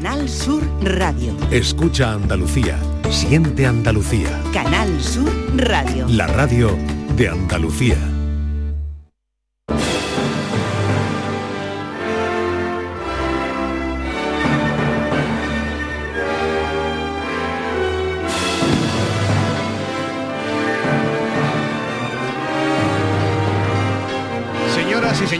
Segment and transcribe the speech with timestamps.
[0.00, 1.34] Canal Sur Radio.
[1.50, 2.78] Escucha Andalucía.
[3.10, 4.40] Siente Andalucía.
[4.54, 6.06] Canal Sur Radio.
[6.06, 6.78] La radio
[7.16, 8.17] de Andalucía.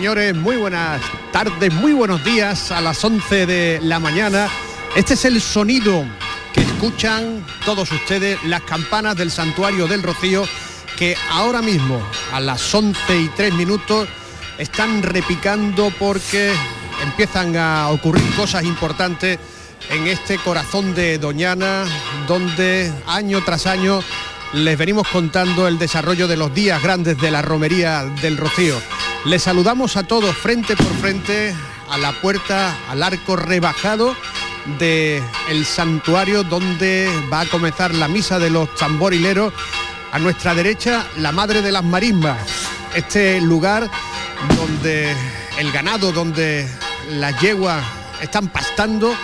[0.09, 1.02] Señores, muy buenas
[1.32, 4.48] tardes, muy buenos días a las 11 de la mañana.
[4.96, 6.02] Este es el sonido
[6.55, 10.45] que escuchan todos ustedes, las campanas del Santuario del Rocío,
[10.96, 12.01] que ahora mismo,
[12.32, 14.09] a las 11 y 3 minutos,
[14.56, 16.54] están repicando porque
[17.02, 19.38] empiezan a ocurrir cosas importantes
[19.90, 21.84] en este corazón de Doñana,
[22.27, 24.01] donde año tras año
[24.54, 28.77] les venimos contando el desarrollo de los días grandes de la romería del Rocío.
[29.24, 31.54] Les saludamos a todos frente por frente
[31.90, 34.14] a la puerta, al arco rebajado
[35.48, 39.52] el santuario donde va a comenzar la misa de los tamborileros.
[40.12, 42.38] A nuestra derecha, la Madre de las Marismas,
[42.95, 43.90] este lugar
[44.56, 45.15] donde
[45.59, 46.66] el ganado, donde
[47.10, 47.84] las yeguas
[48.23, 49.15] están pastando,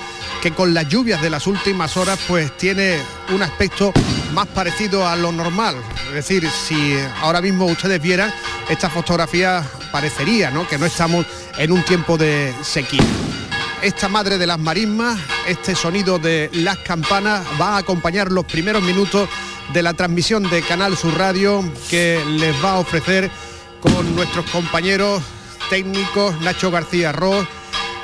[0.43, 2.99] que con las lluvias de las últimas horas pues tiene
[3.35, 3.95] un aspecto
[4.35, 5.77] más parecido a lo normal.
[6.09, 8.33] Es decir, si ahora mismo ustedes vieran
[8.69, 9.65] esta fotografía
[9.95, 10.67] parecería ¿no?
[10.67, 11.25] que no estamos
[11.57, 13.05] en un tiempo de sequía.
[13.81, 18.83] Esta madre de las marismas, este sonido de las campanas va a acompañar los primeros
[18.83, 19.29] minutos
[19.73, 23.31] de la transmisión de Canal Sur Radio que les va a ofrecer
[23.81, 25.23] con nuestros compañeros
[25.71, 27.47] técnicos Nacho García Ross,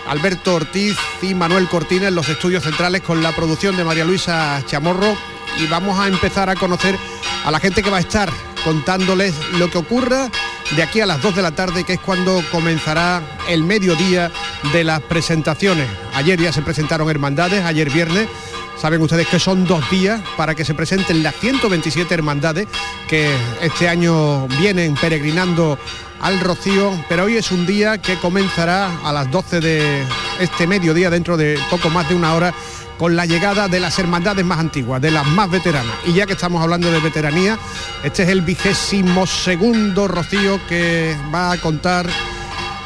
[0.07, 4.63] Alberto Ortiz y Manuel Cortina en los estudios centrales con la producción de María Luisa
[4.65, 5.17] Chamorro
[5.59, 6.97] y vamos a empezar a conocer
[7.45, 8.31] a la gente que va a estar
[8.63, 10.31] contándoles lo que ocurra
[10.77, 14.31] de aquí a las 2 de la tarde, que es cuando comenzará el mediodía
[14.73, 15.87] de las presentaciones.
[16.15, 18.29] Ayer ya se presentaron hermandades, ayer viernes.
[18.77, 22.67] Saben ustedes que son dos días para que se presenten las 127 hermandades
[23.09, 25.79] que este año vienen peregrinando
[26.21, 30.05] al Rocío, pero hoy es un día que comenzará a las 12 de
[30.39, 32.55] este mediodía, dentro de poco más de una hora,
[33.01, 35.95] con la llegada de las hermandades más antiguas, de las más veteranas.
[36.05, 37.59] Y ya que estamos hablando de veteranía,
[38.05, 42.07] este es el vigésimo segundo Rocío que va a contar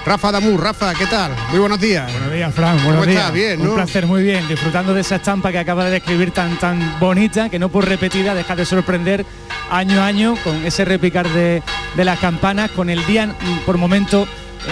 [0.06, 0.62] Rafa Damur.
[0.62, 1.32] Rafa, ¿qué tal?
[1.50, 2.12] Muy buenos días.
[2.12, 2.76] Buenos días, Fran.
[2.84, 3.22] Buenos ¿Cómo días.
[3.22, 3.32] estás?
[3.34, 4.47] Bien, Un placer, muy bien.
[4.47, 8.36] Disfrutando de esa estampa que acaba de describir tan tan bonita, que no por repetida
[8.36, 9.26] deja de sorprender
[9.69, 11.60] año a año con ese repicar de,
[11.96, 14.28] de las campanas, con el día mm, por momento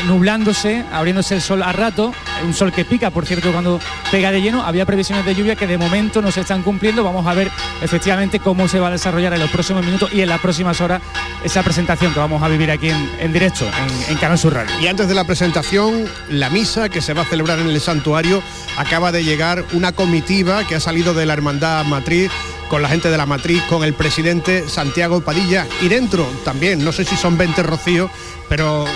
[0.07, 2.13] nublándose, abriéndose el sol a rato,
[2.45, 3.81] un sol que pica, por cierto, cuando
[4.11, 7.27] pega de lleno, había previsiones de lluvia que de momento no se están cumpliendo, vamos
[7.27, 7.51] a ver
[7.83, 11.03] efectivamente cómo se va a desarrollar en los próximos minutos y en las próximas horas
[11.45, 14.73] esa presentación que vamos a vivir aquí en, en directo, en, en Canal Sur Radio.
[14.81, 18.43] Y antes de la presentación, la misa que se va a celebrar en el santuario,
[18.77, 22.31] acaba de llegar una comitiva que ha salido de la Hermandad Matriz,
[22.69, 26.91] con la gente de la Matriz, con el presidente Santiago Padilla, y dentro también, no
[26.93, 28.11] sé si son 20 rocíos,
[28.49, 28.87] pero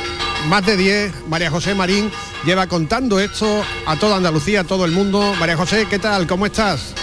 [0.48, 2.10] más de 10, María José Marín
[2.44, 5.34] lleva contando esto a toda Andalucía, a todo el mundo.
[5.38, 6.26] María José, ¿qué tal?
[6.26, 6.94] ¿Cómo estás?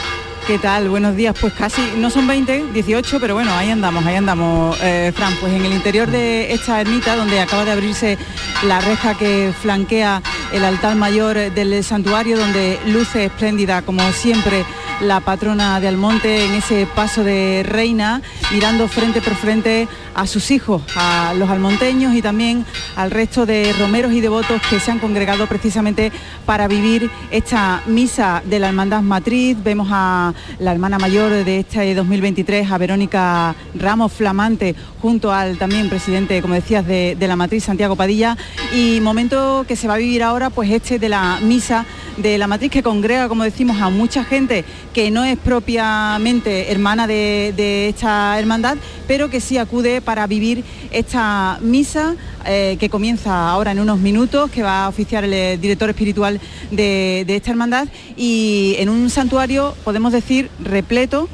[0.46, 0.90] ¿Qué tal?
[0.90, 1.34] Buenos días.
[1.40, 5.34] Pues casi, no son 20, 18, pero bueno, ahí andamos, ahí andamos, eh, Fran.
[5.40, 8.18] Pues en el interior de esta ermita, donde acaba de abrirse
[8.64, 10.22] la reja que flanquea
[10.52, 14.66] el altar mayor del santuario, donde luce espléndida, como siempre,
[15.02, 18.22] la patrona de Almonte en ese paso de reina,
[18.52, 22.66] mirando frente por frente a sus hijos, a los almonteños y también
[22.96, 26.12] al resto de romeros y devotos que se han congregado precisamente
[26.46, 29.58] para vivir esta misa de la Hermandad Matriz.
[29.64, 35.90] Vemos a la hermana mayor de este 2023, a Verónica Ramos Flamante, junto al también
[35.90, 38.38] presidente, como decías, de, la Matriz, Santiago Padilla.
[38.76, 41.86] Y momento que se va a vivir ahora, pues este de la misa
[42.18, 47.08] de la Matriz, que congrega, como decimos, a mucha gente que no es propiamente hermana
[47.08, 48.78] de, de esta hermandad,
[49.08, 54.52] pero que sí acude para vivir esta misa eh, que comienza ahora en unos minutos,
[54.52, 56.40] que va a oficiar el eh, director espiritual
[56.72, 57.88] de, de esta hermandad
[58.18, 61.30] y en un santuario, podemos decir, repleto.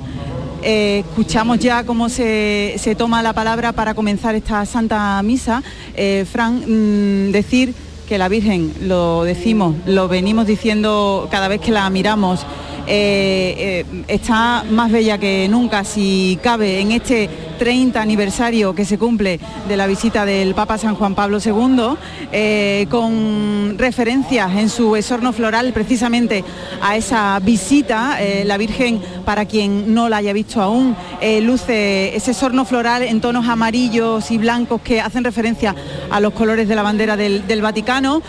[0.62, 5.64] Eh, escuchamos ya cómo se, se toma la palabra para comenzar esta Santa Misa.
[5.96, 7.74] Eh, Fran, mm, decir
[8.08, 12.46] que la Virgen, lo decimos, lo venimos diciendo cada vez que la miramos,
[12.92, 18.98] eh, eh, está más bella que nunca, si cabe, en este 30 aniversario que se
[18.98, 21.98] cumple de la visita del Papa San Juan Pablo II,
[22.32, 26.44] eh, con referencias en su esorno floral precisamente
[26.82, 28.18] a esa visita.
[28.46, 30.96] la Virgen, para quien no la haya visto aún,
[31.42, 35.76] luce ese esorno floral en tonos amarillos y blancos que hacen referencia
[36.10, 38.22] a los colores de la bandera del, Vaticano.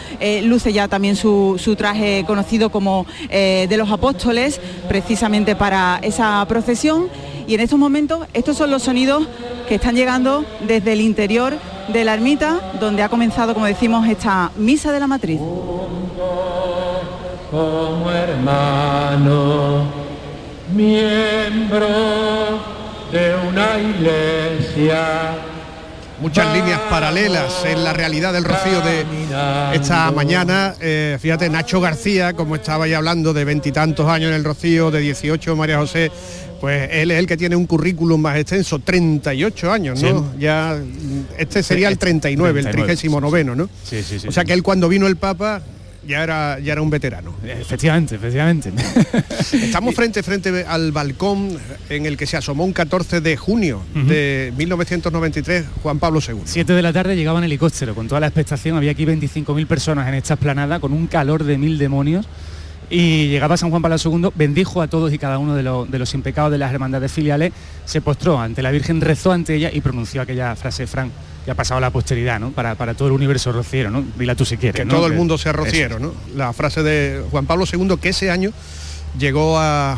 [0.42, 4.49] luce ya también su traje conocido como de los apóstoles,
[4.88, 7.08] precisamente para esa procesión
[7.46, 9.28] y en estos momentos estos son los sonidos
[9.68, 11.56] que están llegando desde el interior
[11.92, 15.40] de la ermita, donde ha comenzado, como decimos, esta misa de la matriz.
[20.72, 21.88] Miembro
[23.10, 23.78] de una
[26.20, 29.04] muchas líneas paralelas en la realidad del rocío de
[29.74, 30.74] esta mañana.
[30.80, 35.00] Eh, fíjate, Nacho García, como estaba ya hablando de veintitantos años en el rocío, de
[35.00, 36.10] 18 María José,
[36.60, 40.32] pues él es el que tiene un currículum más extenso, 38 años, ¿no?
[40.38, 40.78] Ya
[41.38, 43.68] este sería el 39, el 39, ¿no?
[43.84, 44.28] Sí, sí, sí.
[44.28, 45.62] O sea que él cuando vino el Papa
[46.06, 47.34] ya era, ya era un veterano.
[47.44, 48.72] Efectivamente, efectivamente.
[49.52, 51.58] Estamos frente frente al balcón
[51.88, 56.40] en el que se asomó un 14 de junio de 1993 Juan Pablo II.
[56.44, 60.08] Siete de la tarde llegaba en helicóptero, con toda la expectación, había aquí 25.000 personas
[60.08, 62.26] en esta esplanada, con un calor de mil demonios
[62.90, 65.98] y llegaba San Juan Pablo II, bendijo a todos y cada uno de, los, de
[65.98, 67.52] los impecados de las hermandades filiales,
[67.84, 71.12] se postró ante la Virgen, rezó ante ella y pronunció aquella frase, Fran,
[71.44, 72.50] que ha pasado a la posteridad, ¿no?
[72.50, 74.04] Para, todo el universo rociero, ¿no?
[74.18, 74.80] Dila tú si quieres.
[74.80, 76.12] Que todo el mundo sea rociero, ¿no?
[76.34, 78.52] La frase de Juan Pablo II, que ese año
[79.18, 79.96] llegó a,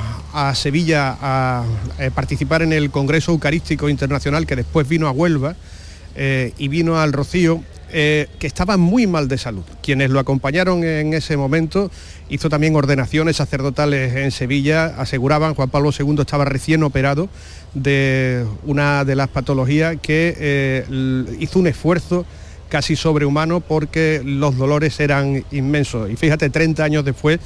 [0.55, 1.65] Sevilla a,
[1.99, 5.56] eh, participar en el Congreso Eucarístico Internacional, que después vino a Huelva
[6.15, 7.62] eh, y vino al Rocío
[7.94, 9.65] eh, que estaba muy mal de salud.
[9.83, 11.91] Quienes lo acompañaron en ese momento
[12.31, 17.29] hizo también ordenaciones sacerdotales en Sevilla, aseguraban Juan Pablo II estaba recién operado
[17.74, 22.26] de una de las patologías que eh, hizo un esfuerzo
[22.69, 26.10] casi sobrehumano porque los dolores eran inmensos.
[26.10, 27.38] Y fíjate, 30 años después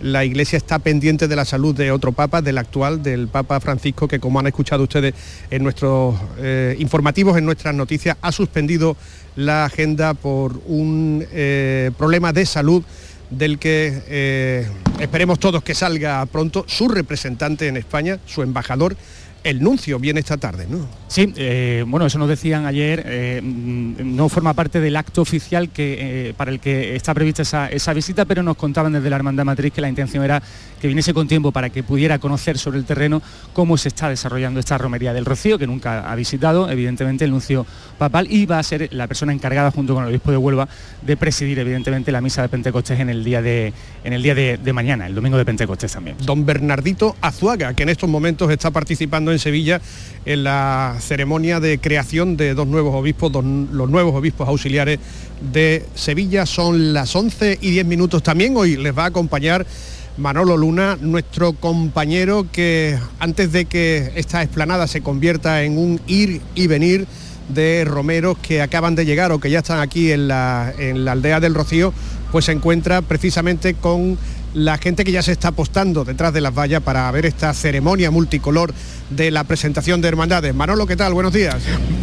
[0.00, 4.08] la Iglesia está pendiente de la salud de otro Papa, del actual, del Papa Francisco,
[4.08, 5.14] que como han escuchado ustedes
[5.50, 8.96] en nuestros eh, informativos, en nuestras noticias, ha suspendido
[9.36, 12.82] la agenda por un eh, problema de salud
[13.30, 14.66] del que
[15.00, 18.96] esperemos todos que salga pronto su representante en España, su embajador,
[19.44, 20.86] el nuncio viene esta tarde, ¿no?
[21.08, 26.28] Sí, eh, bueno, eso nos decían ayer, eh, no forma parte del acto oficial que,
[26.28, 29.72] eh, para el que está prevista esa, visita, pero nos contaban desde la Hermandad Matriz
[29.72, 30.42] que la intención era
[30.82, 34.58] que viniese con tiempo para que pudiera conocer sobre el terreno cómo se está desarrollando
[34.58, 37.64] esta romería del Rocío, que nunca ha visitado, evidentemente, el nuncio
[37.98, 40.68] papal, y va a ser la persona encargada, junto con el obispo de Huelva,
[41.02, 44.72] de presidir, evidentemente, la misa de Pentecostés en el día de, en el día de
[44.72, 46.16] mañana, el domingo de Pentecostés también.
[46.24, 49.80] Don Bernardito Azuaga, que en estos momentos está participando en Sevilla
[50.24, 54.98] en la ceremonia de creación de dos nuevos obispos, los nuevos obispos auxiliares
[55.52, 56.44] de Sevilla.
[56.44, 58.56] Son las 11 y 10 minutos también.
[58.56, 59.64] Hoy les va a acompañar
[60.16, 66.42] Manolo Luna, nuestro compañero que antes de que esta explanada se convierta en un ir
[66.54, 67.06] y venir
[67.48, 71.12] de romeros que acaban de llegar o que ya están aquí en la, en la
[71.12, 71.92] aldea del Rocío,
[72.30, 74.18] pues se encuentra precisamente con
[74.54, 78.10] la gente que ya se está apostando detrás de las vallas para ver esta ceremonia
[78.10, 78.72] multicolor
[79.10, 80.54] de la presentación de hermandades.
[80.54, 81.14] Manolo, ¿qué tal?
[81.14, 81.56] Buenos días.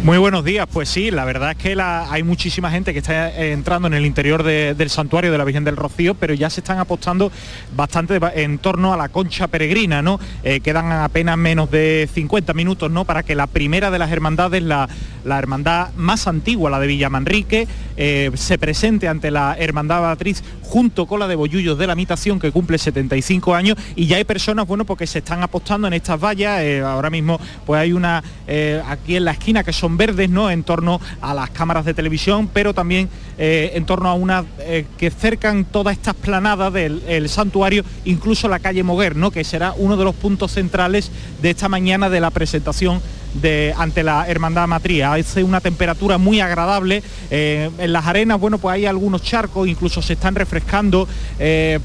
[0.04, 3.52] Muy buenos días, pues sí, la verdad es que hay muchísima gente que está eh,
[3.52, 6.78] entrando en el interior del santuario de la Virgen del Rocío, pero ya se están
[6.78, 7.30] apostando
[7.76, 10.18] bastante en torno a la concha peregrina, ¿no?
[10.42, 13.04] Eh, quedan apenas menos de 50 minutos, ¿no?
[13.04, 14.88] Para que la primera de las hermandades, la,
[15.24, 21.18] hermandad más antigua, la de Villamanrique, eh, se presente ante la hermandad matriz junto con
[21.18, 24.84] la de Bollullos de la Mitación, que cumple 75 años, y ya hay personas, bueno,
[24.84, 29.24] porque se están apostando en estas vallas, ahora mismo pues hay una eh, aquí en
[29.24, 30.48] la esquina que son verdes, ¿no?
[30.48, 34.86] En torno a las cámaras de televisión, pero también eh, en torno a una eh,
[34.96, 39.32] que cercan toda esta esplanada del santuario, incluso la calle Moguer, ¿no?
[39.32, 41.10] Que será uno de los puntos centrales
[41.42, 43.00] de esta mañana de la presentación
[43.34, 45.12] de, ante la Hermandad Matría.
[45.12, 47.02] Hace una temperatura muy agradable.
[47.30, 51.08] en las arenas, bueno, pues hay algunos charcos, incluso se están refrescando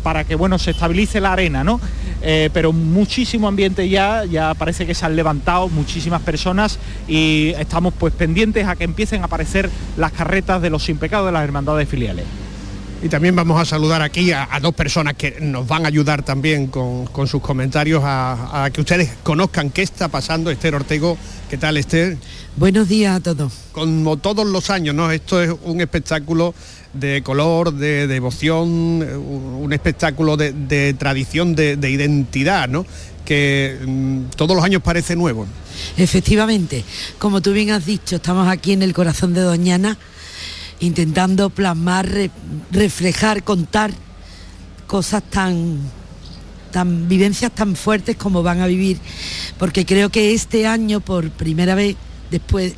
[0.04, 1.80] para que, bueno, se estabilice la arena, ¿no?
[2.54, 8.14] pero muchísimo ambiente ya, ya parece que se han levantado muchísimas personas y estamos pues
[8.14, 11.88] pendientes a que empiecen a aparecer las carretas de los sin pecados de las hermandades
[11.88, 12.26] filiales.
[13.06, 16.66] Y también vamos a saludar aquí a, dos personas que nos van a ayudar también
[16.66, 20.50] con, sus comentarios a, que ustedes conozcan qué está pasando.
[20.50, 21.16] Esther Ortego,
[21.48, 22.18] ¿qué tal Esther?
[22.58, 23.54] Buenos días a todos.
[23.74, 25.12] Como todos los años, ¿no?
[25.12, 26.56] Esto es un espectáculo
[26.94, 32.88] de color, de devoción, un espectáculo de, tradición, de, identidad, ¿no?
[33.24, 35.46] Que mm, todos los años parece nuevo.
[35.96, 36.84] Efectivamente,
[37.20, 39.96] como tú bien has dicho, estamos aquí en el corazón de Doñana
[40.80, 42.10] intentando plasmar,
[42.72, 43.92] reflejar, contar
[44.88, 45.80] cosas tan,
[46.72, 49.00] tan, vivencias tan fuertes como van a vivir,
[49.58, 51.96] porque creo que este año, por primera vez,
[52.32, 52.76] después,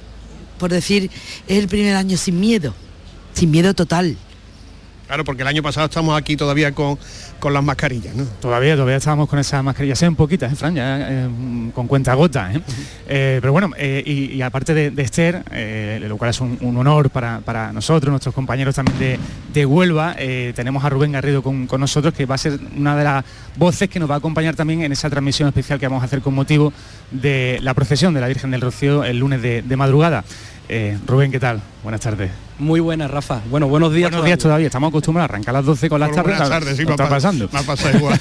[0.58, 1.10] por decir,
[1.48, 2.74] es el primer año sin miedo,
[3.34, 4.18] sin miedo total.
[5.08, 7.00] Claro, porque el año pasado estamos aquí todavía con,
[7.40, 8.24] con las mascarillas, ¿no?
[8.42, 10.76] Todavía, todavía estábamos con esas mascarillas, sean poquitas, ¿eh, Fran?
[10.76, 11.30] Ya, eh,
[11.74, 12.62] con cuenta gota, ¿eh?
[13.08, 15.44] eh pero bueno, y, aparte de, Esther,
[16.02, 19.20] lo cual es un, honor para, nosotros, nuestros compañeros también
[19.54, 20.16] de, Huelva,
[20.56, 23.26] tenemos a Rubén Garrido con, nosotros, que va a ser una de las
[23.56, 26.22] voces que nos va a acompañar también en esa transmisión especial que vamos a hacer
[26.22, 26.72] con motivo
[27.12, 30.24] de la procesión de la Virgen del Rocío el lunes de, madrugada.
[31.06, 31.62] Rubén, ¿qué tal?
[31.84, 32.32] Buenas tardes.
[32.60, 33.42] Muy buenas, Rafa.
[33.50, 34.10] Bueno, buenos días.
[34.10, 34.68] Buenos días todavía.
[34.68, 36.38] Estamos acostumbrados a arrancar a las 12 con las tardes.
[36.38, 37.50] Buenas tardes, sí, ¿Qué está pasando?
[37.52, 38.20] Me ha pasado igual.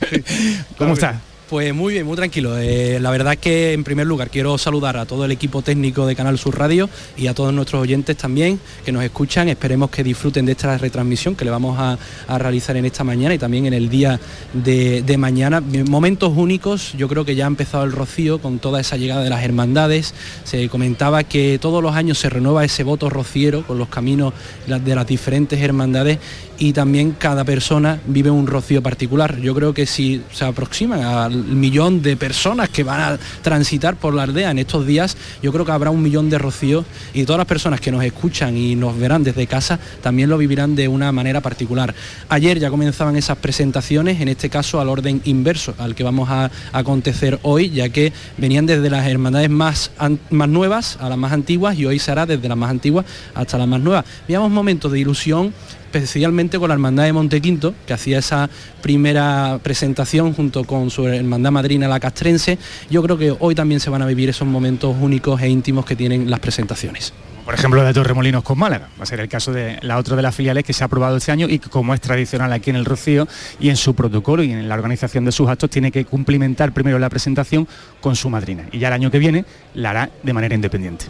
[0.78, 1.16] ¿Cómo estás?
[1.48, 2.58] Pues muy bien, muy tranquilo.
[2.58, 6.04] Eh, la verdad es que en primer lugar quiero saludar a todo el equipo técnico
[6.04, 9.48] de Canal Sur Radio y a todos nuestros oyentes también que nos escuchan.
[9.48, 11.96] Esperemos que disfruten de esta retransmisión que le vamos a,
[12.36, 14.18] realizar en esta mañana y también en el día
[14.54, 15.62] de, mañana.
[15.88, 19.30] Momentos únicos, yo creo que ya ha empezado el rocío con toda esa llegada de
[19.30, 20.14] las hermandades.
[20.42, 24.34] Se comentaba que todos los años se renueva ese voto rociero con los caminos
[24.66, 26.18] de las diferentes hermandades
[26.58, 29.38] y también cada persona vive un rocío particular.
[29.38, 34.14] Yo creo que si se aproximan al millón de personas que van a transitar por
[34.14, 37.38] la aldea en estos días, yo creo que habrá un millón de rocíos y todas
[37.38, 41.12] las personas que nos escuchan y nos verán desde casa también lo vivirán de una
[41.12, 41.94] manera particular.
[42.28, 46.50] Ayer ya comenzaban esas presentaciones, en este caso al orden inverso al que vamos a,
[46.72, 49.90] acontecer hoy, ya que venían desde las hermandades más,
[50.30, 53.68] más nuevas a las más antiguas y hoy será desde las más antiguas hasta las
[53.68, 54.04] más nuevas.
[54.28, 55.52] Veamos momentos de ilusión
[55.96, 58.48] especialmente con la Hermandad de Montequinto, que hacía esa
[58.82, 62.58] primera presentación junto con su Hermandad Madrina la Castrense.
[62.90, 65.96] Yo creo que hoy también se van a vivir esos momentos únicos e íntimos que
[65.96, 67.12] tienen las presentaciones.
[67.46, 68.88] Por ejemplo, de Torremolinos con Málaga.
[68.98, 71.16] Va a ser el caso de la otra de las filiales que se ha aprobado
[71.16, 73.28] este año y como es tradicional aquí en el Rocío
[73.60, 76.98] y en su protocolo y en la organización de sus actos tiene que cumplimentar primero
[76.98, 77.68] la presentación
[78.00, 78.64] con su madrina.
[78.72, 81.06] Y ya el año que viene la hará de manera independiente.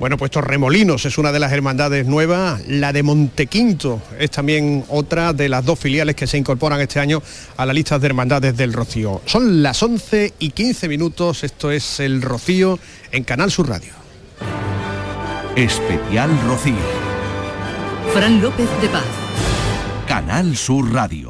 [0.00, 5.34] Bueno, pues Remolinos es una de las hermandades nuevas, la de Montequinto es también otra
[5.34, 7.22] de las dos filiales que se incorporan este año
[7.58, 9.20] a la lista de hermandades del Rocío.
[9.26, 12.78] Son las 11 y 15 minutos, esto es el Rocío
[13.12, 13.92] en Canal Sur Radio.
[15.54, 16.74] Especial Rocío.
[18.14, 19.04] Fran López de Paz.
[20.08, 21.29] Canal Sur Radio.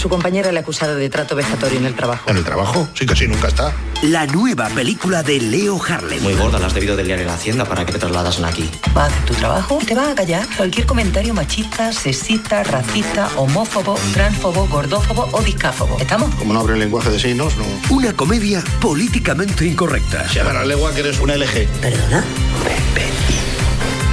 [0.00, 2.30] Su compañera le ha acusado de trato vejatorio en el trabajo.
[2.30, 2.88] ¿En el trabajo?
[2.94, 3.74] Sí, casi nunca está.
[4.00, 6.22] La nueva película de Leo Harlem.
[6.22, 8.66] Muy gorda, la has debido de liar en la hacienda para que te trasladasen aquí.
[8.96, 13.28] Va a hacer tu trabajo y te va a callar cualquier comentario machista, sexista, racista,
[13.36, 15.98] homófobo, transfobo, gordófobo o discáfobo.
[16.00, 16.34] ¿Estamos?
[16.36, 17.66] Como no abre el lenguaje de signos, no.
[17.94, 20.26] Una comedia políticamente incorrecta.
[20.30, 21.68] Se la lengua que eres una LG.
[21.82, 22.24] ¿Perdona?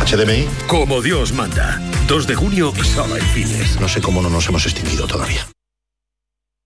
[0.05, 0.49] HDMI.
[0.67, 1.81] Como Dios manda.
[2.09, 3.79] 2 de junio, solo en fines.
[3.79, 5.47] No sé cómo no nos hemos extinguido todavía.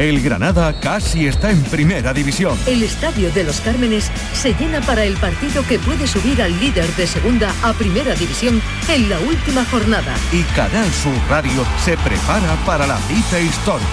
[0.00, 2.58] El Granada casi está en primera división.
[2.64, 6.86] El Estadio de los Cármenes se llena para el partido que puede subir al líder
[6.96, 10.14] de segunda a primera división en la última jornada.
[10.32, 13.86] Y Canal Sur Radio se prepara para la cita histórica.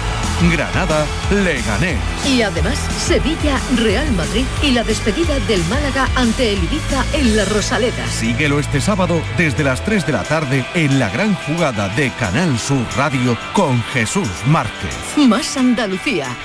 [0.52, 1.98] Granada Leganés.
[2.26, 7.44] Y además Sevilla, Real Madrid y la despedida del Málaga ante el Ibiza en la
[7.44, 8.06] Rosaleda.
[8.06, 12.58] Síguelo este sábado desde las 3 de la tarde en la gran jugada de Canal
[12.58, 14.94] Sur Radio con Jesús Márquez.
[15.16, 15.97] Más Andalucía,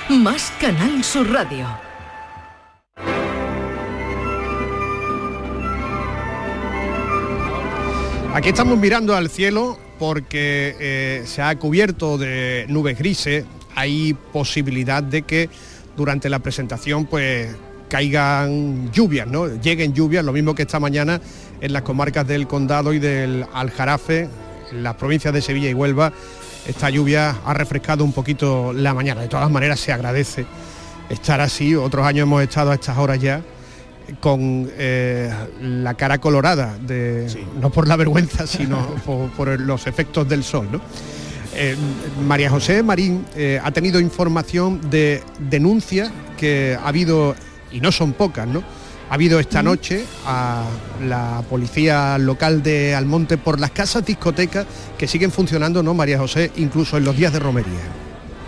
[0.09, 1.67] más Canal Sur Radio.
[8.33, 13.45] Aquí estamos mirando al cielo porque eh, se ha cubierto de nubes grises.
[13.75, 15.49] Hay posibilidad de que
[15.95, 17.55] durante la presentación pues
[17.89, 19.47] caigan lluvias, ¿no?
[19.61, 21.21] Lleguen lluvias, lo mismo que esta mañana
[21.61, 24.29] en las comarcas del Condado y del Aljarafe,
[24.71, 26.11] en las provincias de Sevilla y Huelva.
[26.67, 29.21] Esta lluvia ha refrescado un poquito la mañana.
[29.21, 30.45] De todas maneras se agradece
[31.09, 31.75] estar así.
[31.75, 33.41] Otros años hemos estado a estas horas ya
[34.19, 37.27] con eh, la cara colorada, de,
[37.59, 40.67] no por la vergüenza, sino por, por los efectos del sol.
[40.71, 40.81] ¿no?
[41.55, 41.75] Eh,
[42.25, 47.35] María José Marín eh, ha tenido información de denuncias que ha habido,
[47.71, 48.63] y no son pocas, ¿no?
[49.13, 50.63] Ha habido esta noche a
[51.05, 54.65] la policía local de Almonte por las casas discotecas
[54.97, 56.51] que siguen funcionando, ¿no, María José?
[56.55, 57.83] Incluso en los días de romería.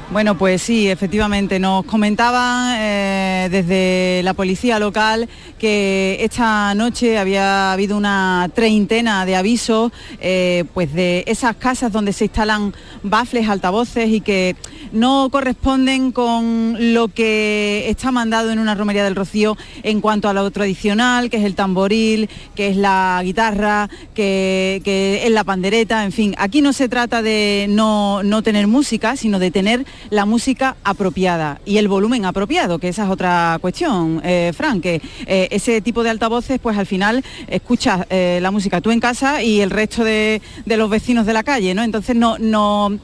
[0.09, 5.29] Bueno, pues sí, efectivamente, nos comentaban eh, desde la policía local
[5.59, 12.11] que esta noche había habido una treintena de avisos eh, pues de esas casas donde
[12.11, 14.55] se instalan bafles, altavoces y que
[14.95, 20.33] no corresponden con lo que está mandado en una romería del Rocío en cuanto a
[20.33, 24.81] lo tradicional, que es el tamboril, que es la guitarra, que,
[25.23, 29.39] es la pandereta, en fin, aquí no se trata de no, no tener música, sino
[29.39, 34.53] de tener la música apropiada y el volumen apropiado, que esa es otra cuestión, eh,
[34.55, 38.91] Fran, que eh, ese tipo de altavoces, pues al final escuchas eh, la música tú
[38.91, 41.83] en casa y el resto de, de los vecinos de la calle, ¿no?
[41.83, 42.99] Entonces no, no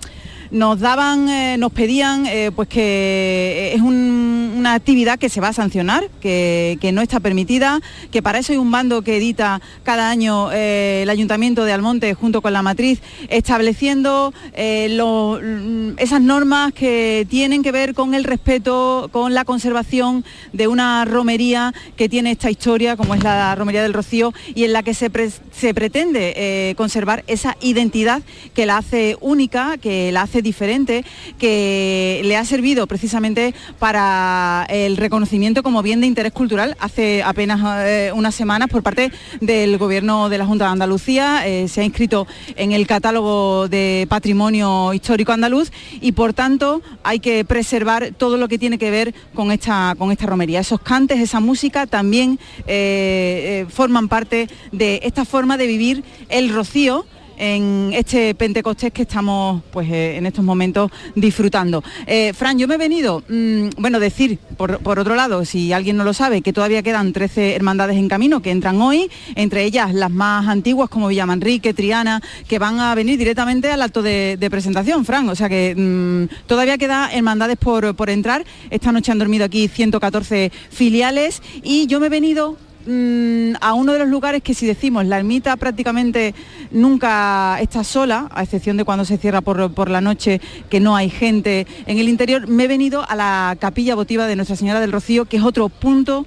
[0.51, 5.47] nos daban, eh, nos pedían eh, pues que es un- una actividad que se va
[5.47, 7.79] a sancionar, que, no está permitida,
[8.11, 12.13] que para eso hay un bando que edita cada año eh, el Ayuntamiento de Almonte
[12.13, 18.23] junto con la matriz, estableciendo eh, mm, esas normas que tienen que ver con el
[18.23, 20.23] respeto, con la conservación
[20.53, 24.73] de una romería que tiene esta historia, como es la Romería del Rocío, y en
[24.73, 25.09] la que se,
[25.51, 28.21] se pretende eh, conservar esa identidad
[28.53, 31.05] que la hace única, que la hace diferente,
[31.37, 37.59] que le ha servido precisamente para el reconocimiento como bien de interés cultural hace apenas
[37.85, 41.47] eh, unas semanas por parte del Gobierno de la Junta de Andalucía.
[41.47, 47.19] eh, se ha inscrito en el catálogo de patrimonio histórico andaluz y por tanto hay
[47.19, 50.59] que preservar todo lo que tiene que ver con esta, con esta romería.
[50.59, 57.05] Esos cantes, esa música también eh, forman parte de esta forma de vivir el rocío
[57.41, 61.83] en este Pentecostés que estamos pues eh, en estos momentos disfrutando.
[62.05, 65.97] Eh, Fran, yo me he venido, mm, bueno, decir, por, por otro lado, si alguien
[65.97, 69.91] no lo sabe, que todavía quedan 13 hermandades en camino que entran hoy, entre ellas
[69.91, 75.03] las más antiguas como Villamanrique, Triana, que van a venir directamente al acto de, presentación,
[75.03, 75.27] Fran.
[75.29, 78.45] O sea que mm, todavía queda hermandades por, por entrar.
[78.69, 83.93] Esta noche han dormido aquí 114 filiales y yo me he venido mm, a uno
[83.93, 86.33] de los lugares que si decimos la ermita prácticamente
[86.71, 90.95] nunca está sola, a excepción de cuando se cierra por, por la noche, que no
[90.95, 94.79] hay gente en el interior, me he venido a la capilla votiva de Nuestra Señora
[94.79, 96.25] del Rocío, que es otro punto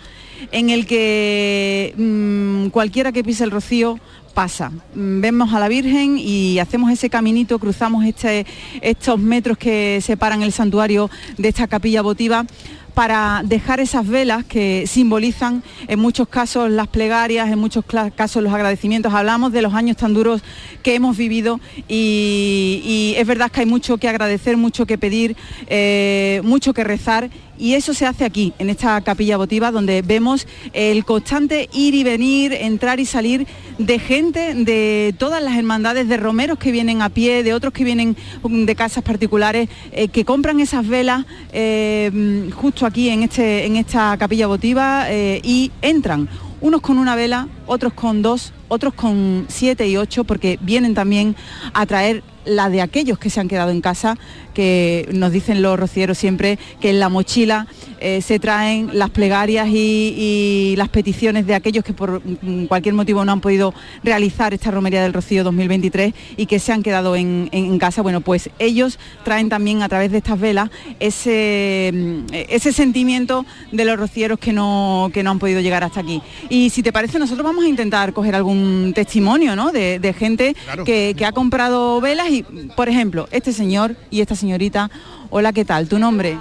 [0.52, 3.98] en el que mm, cualquiera que pise el Rocío
[4.34, 4.70] pasa.
[4.94, 8.46] Mm, Vemos a la Virgen y hacemos ese caminito, cruzamos este,
[8.82, 12.44] estos metros que separan el santuario de esta capilla votiva
[12.94, 18.52] para dejar esas velas que simbolizan en muchos casos las plegarias, en muchos casos los
[18.52, 19.12] agradecimientos.
[19.12, 20.42] Hablamos de los años tan duros
[20.82, 25.36] que hemos vivido y, y es verdad que hay mucho que agradecer, mucho que pedir,
[25.66, 30.46] eh, mucho que rezar y eso se hace aquí, en esta capilla votiva, donde vemos
[30.72, 33.46] el constante ir y venir, entrar y salir
[33.78, 37.84] de gente de todas las hermandades, de romeros que vienen a pie, de otros que
[37.84, 43.22] vienen um, de casas particulares, eh, que compran esas velas eh, mm, justo aquí en,
[43.22, 46.28] este, en esta capilla votiva eh, y entran.
[46.60, 51.36] Unos con una vela, otros con dos, otros con siete y ocho, porque vienen también
[51.74, 54.16] a traer la de aquellos que se han quedado en casa,
[54.54, 57.66] que nos dicen los rocieros siempre que en la mochila
[58.00, 62.94] eh, se traen las plegarias y, y las peticiones de aquellos que por mm, cualquier
[62.94, 67.16] motivo no han podido realizar esta romería del Rocío 2023 y que se han quedado
[67.16, 68.02] en, casa.
[68.02, 73.84] Bueno, pues ellos traen también a través de estas velas ese, mm, ese sentimiento de
[73.84, 76.22] los rocieros que no, que no han podido llegar hasta aquí.
[76.48, 79.72] Y si te parece, nosotros vamos a intentar coger algún testimonio ¿no?
[79.72, 80.84] de, de gente Claro.
[80.84, 82.42] que, que ha comprado velas y,
[82.76, 84.90] por ejemplo, este señor y esta señorita.
[85.30, 85.88] Hola, ¿qué tal?
[85.88, 86.36] ¿Tu nombre?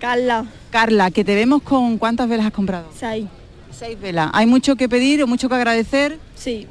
[0.00, 0.44] Carla.
[0.70, 2.88] Carla, que te vemos con cuántas velas has comprado.
[2.98, 3.26] Seis.
[3.70, 4.30] Seis velas.
[4.32, 6.18] ¿Hay mucho que pedir o mucho que agradecer?
[6.34, 6.66] Sí.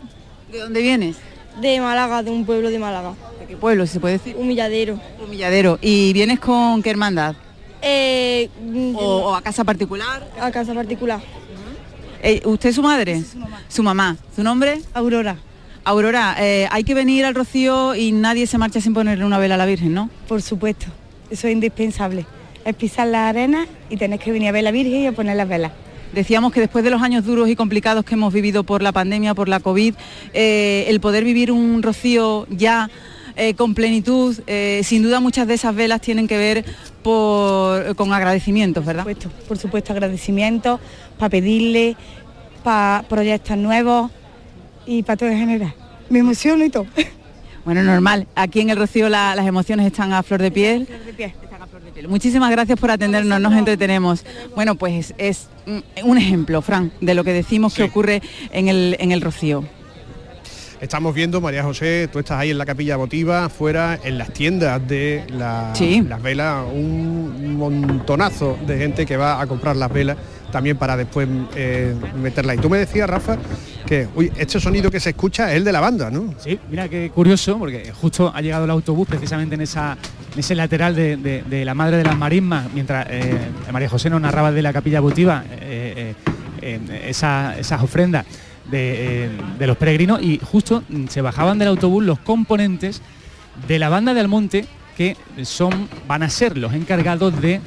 [0.51, 1.15] ¿De dónde vienes?
[1.61, 3.13] De Málaga, de un pueblo de Málaga.
[3.39, 4.35] ¿De qué pueblo, se puede decir?
[4.37, 4.99] Humilladero.
[5.23, 5.79] Humilladero.
[5.81, 7.35] ¿Y vienes con qué hermandad?
[7.81, 8.49] Eh,
[8.95, 10.27] o, o a casa particular?
[10.39, 11.21] A casa particular.
[12.21, 13.23] Eh, ¿Usted es su madre?
[13.69, 14.17] Su mamá.
[14.35, 14.81] ¿Su nombre?
[14.93, 15.37] Aurora.
[15.85, 19.55] Aurora, eh, hay que venir al Rocío y nadie se marcha sin ponerle una vela
[19.55, 20.09] a la Virgen, ¿no?
[20.29, 20.85] Por supuesto,
[21.29, 22.25] eso es indispensable.
[22.63, 25.35] Es pisar la arena y tenés que venir a ver la Virgen y a poner
[25.35, 25.73] las velas.
[26.13, 29.33] Decíamos que después de los años duros y complicados que hemos vivido por la pandemia,
[29.33, 29.95] por la COVID,
[30.33, 32.89] eh, el poder vivir un rocío ya
[33.35, 36.65] eh, con plenitud, eh, sin duda muchas de esas velas tienen que ver
[37.01, 39.03] por- con agradecimientos, ¿verdad?
[39.03, 40.79] Por supuesto, por supuesto, agradecimientos
[41.17, 41.97] para pedirle,
[42.63, 44.11] para proyectos nuevos
[44.85, 45.73] y para todo en general.
[46.09, 46.85] Me emociono y todo.
[47.65, 48.27] Bueno, normal.
[48.35, 50.87] Aquí en el Rocío la- las emociones están a flor de piel.
[52.09, 54.25] Muchísimas gracias por atendernos, nos entretenemos.
[54.55, 58.97] Bueno, pues es mm, un ejemplo, Fran, de lo que decimos que ocurre en el,
[58.99, 59.63] en el Rocío.
[60.81, 64.85] Estamos viendo, María José, tú estás ahí en la capilla votiva, fuera en las tiendas
[64.85, 66.01] de la- Sí.
[66.01, 70.17] las velas, un montonazo de gente que va a comprar las velas
[70.53, 72.55] también para después eh, meterlas.
[72.55, 73.37] Y tú me decías, Rafa,
[73.85, 76.33] que uy, este sonido que se escucha es el de la banda, ¿no?
[76.37, 79.97] Sí, mira qué curioso, porque justo ha llegado el autobús precisamente en, esa,
[80.33, 83.37] en ese lateral de, de- la Madre de las Marismas, mientras eh,
[83.73, 86.13] María José nos narraba de la capilla votiva eh,
[86.61, 88.25] esa- esas ofrendas
[88.71, 93.01] de, de los peregrinos y justo mm, se bajaban del autobús los componentes
[93.67, 97.59] de la banda de Almonte que son, van a ser los encargados de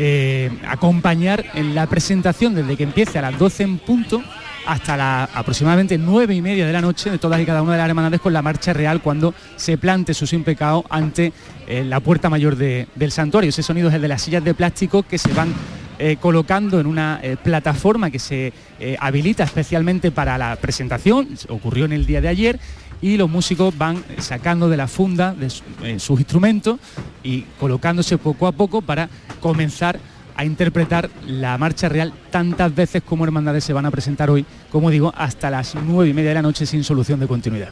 [0.00, 4.22] eh, acompañar en la presentación desde que empiece a las 12 en punto
[4.64, 7.78] hasta la aproximadamente 9 y media de la noche de todas y cada una de
[7.78, 10.44] las hermandades con la marcha real cuando se plante su sin
[10.88, 11.32] ante
[11.66, 13.50] eh, la puerta mayor de- del santuario.
[13.50, 15.52] Ese sonido es el de las sillas de plástico que se van
[15.98, 18.52] eh, colocando en una plataforma que se
[19.00, 22.60] habilita especialmente para la presentación, ocurrió en el día de ayer,
[23.00, 25.34] y los músicos van sacando de la funda
[25.82, 26.78] eh, sus instrumentos
[27.22, 29.08] y colocándose poco a poco para
[29.40, 29.98] comenzar
[30.36, 34.90] a interpretar la marcha real tantas veces como hermandades se van a presentar hoy, como
[34.90, 37.70] digo, hasta las nueve y media de la noche sin solución de continuidad.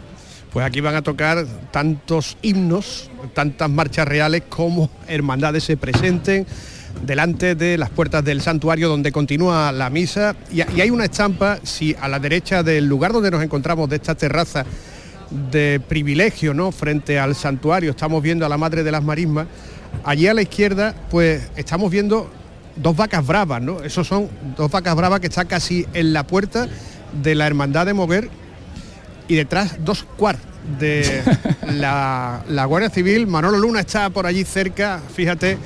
[0.52, 6.46] Pues aquí van a tocar tantos himnos, tantas marchas reales como hermandades se presenten
[7.04, 11.94] delante de las puertas del santuario donde continúa la misa y hay una estampa, si
[12.00, 14.64] a la derecha del lugar donde nos encontramos de esta terraza
[15.30, 16.72] de privilegio, ¿no?
[16.72, 19.46] Frente al santuario, estamos viendo a la Madre de las Marismas,
[20.04, 22.30] allí a la izquierda pues estamos viendo
[22.76, 23.82] dos vacas bravas, ¿no?
[23.82, 26.68] Esos son dos vacas bravas que están casi en la puerta
[27.22, 28.28] de la Hermandad de Moguer
[29.28, 30.36] y detrás dos cuar
[30.78, 31.22] de
[31.72, 33.26] la, la Guardia Civil.
[33.26, 35.58] Manolo Luna está por allí cerca, fíjate,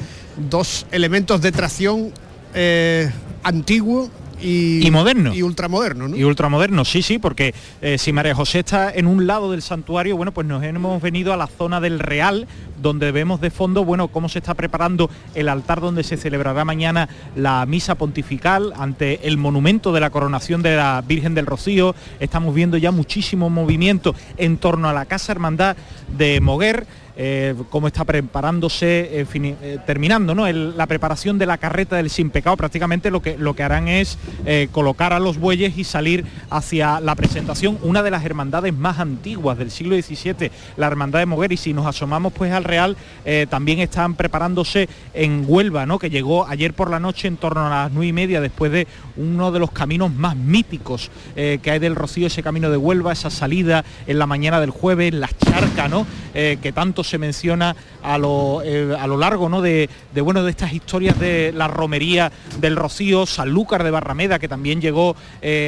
[0.48, 2.12] dos elementos de tracción
[2.54, 3.10] eh,
[3.42, 5.34] antiguo y, Y moderno.
[5.34, 6.16] Y ultramoderno, ¿no?
[6.16, 10.16] Y ultramoderno, sí, sí, porque eh, si María José está en un lado del santuario,
[10.16, 12.46] bueno, pues nos hemos venido a la zona del Real,
[12.80, 17.08] donde vemos de fondo, bueno, cómo se está preparando el altar donde se celebrará mañana
[17.36, 21.94] la misa pontifical ante el monumento de la coronación de la Virgen del Rocío.
[22.20, 25.76] Estamos viendo ya muchísimo movimiento en torno a la Casa Hermandad
[26.16, 26.86] de Moguer.
[27.22, 30.50] eh, cómo está preparándose, eh, terminando ¿no?
[30.50, 32.56] La preparación de la carreta del sin pecado.
[32.56, 36.98] Prácticamente lo que, lo que harán es eh, colocar a los bueyes y salir hacia
[37.00, 41.52] la presentación, una de las hermandades más antiguas del siglo XVII, la hermandad de Moguer.
[41.52, 45.98] Y si nos asomamos pues alrededor, Real eh, también están preparándose en Huelva, ¿no?
[45.98, 48.86] que llegó ayer por la noche en torno a las nueve y media después de
[49.16, 53.12] uno de los caminos más míticos eh, que hay del Rocío, ese camino de Huelva,
[53.12, 56.06] esa salida en la mañana del jueves, las charcas, ¿no?
[56.32, 59.60] Eh, que tanto se menciona a lo, a lo largo ¿no?
[59.60, 59.90] de,
[60.22, 62.30] bueno, de estas historias de la romería
[62.60, 65.16] del Rocío, Sanlúcar de Barrameda, que también llegó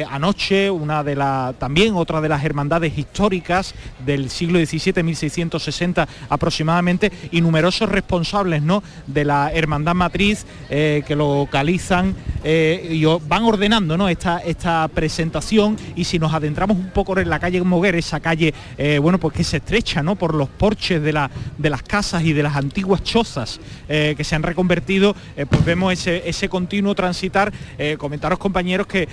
[0.09, 6.92] anoche, una de la, también otra de las hermandades históricas del siglo XVII, 1660 aproximadamente,
[7.31, 8.83] y numerosos responsables ¿no?
[9.07, 14.09] de la hermandad matriz eh, que localizan eh, y van ordenando ¿no?
[14.09, 18.53] esta, esta presentación y si nos adentramos un poco en la calle Moguer, esa calle
[18.77, 20.15] eh, bueno pues que se estrecha ¿no?
[20.15, 24.35] por los porches de, la, de las casas y de las antiguas chozas que se
[24.35, 25.15] han reconvertido,
[25.49, 27.53] pues vemos ese, ese continuo transitar.
[27.97, 29.07] Comentaros compañeros que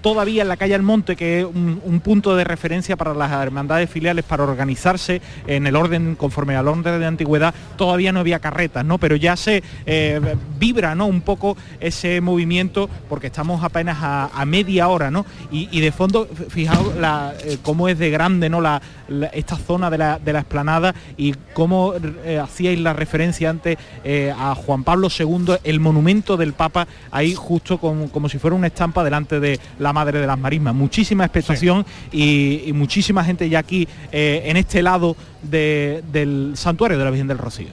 [0.00, 4.24] todavía en la calle Almonte, que es un punto de referencia para las hermandades filiales
[4.24, 8.98] para organizarse en el orden, conforme al orden de antigüedad, todavía no había carretas, ¿no?
[8.98, 10.20] Pero ya se eh,
[10.58, 11.06] vibra ¿no?
[11.06, 15.26] un poco ese movimiento porque estamos apenas a, a media hora, ¿no?
[15.50, 18.60] Y, y de fondo, fijaos la, eh, cómo es de grande ¿no?
[18.60, 23.50] la, la- esta zona de la, de la esplanada y cómo eh, hacíais la referencia
[23.50, 28.38] antes eh, a Juan Pablo II, el monumento del Papa, ahí justo con- como si
[28.38, 30.74] fuera una estampa delante de la Madre de las Marismas.
[30.74, 37.04] Muchísima expectación y, y muchísima gente ya aquí en este lado de- del santuario de
[37.04, 37.68] la Virgen del Rocío.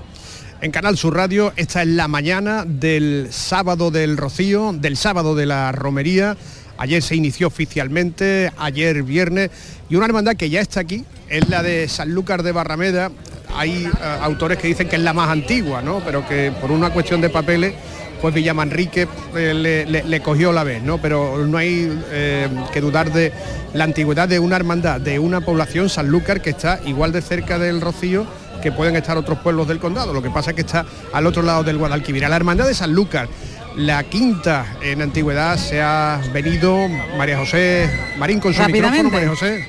[0.61, 5.45] En Canal Sur Radio, esta es la mañana del sábado del Rocío, del sábado de
[5.45, 6.37] la Romería.
[6.77, 9.51] Ayer se inició oficialmente, ayer viernes,
[9.89, 13.11] y una hermandad que ya está aquí, es la de Sanlúcar de Barrameda.
[13.55, 15.99] Hay eh, autores que dicen que es la más antigua, ¿no?
[16.03, 17.73] Pero que por una cuestión de papeles,
[18.21, 20.97] pues Villamanrique eh, le, le- le cogió la vez, ¿no?
[20.97, 23.33] Pero no hay eh, que dudar de
[23.73, 27.81] la antigüedad de una hermandad, de una población Sanlúcar que está igual de cerca del
[27.81, 28.25] Rocío
[28.63, 30.13] que pueden estar otros pueblos del condado.
[30.13, 32.23] Lo que pasa es que está al otro lado del Guadalquivir.
[32.23, 33.27] A la hermandad de Sanlúcar,
[33.75, 39.09] la quinta en antigüedad se ha venido María José Marín con su micrófono.
[39.09, 39.67] María José.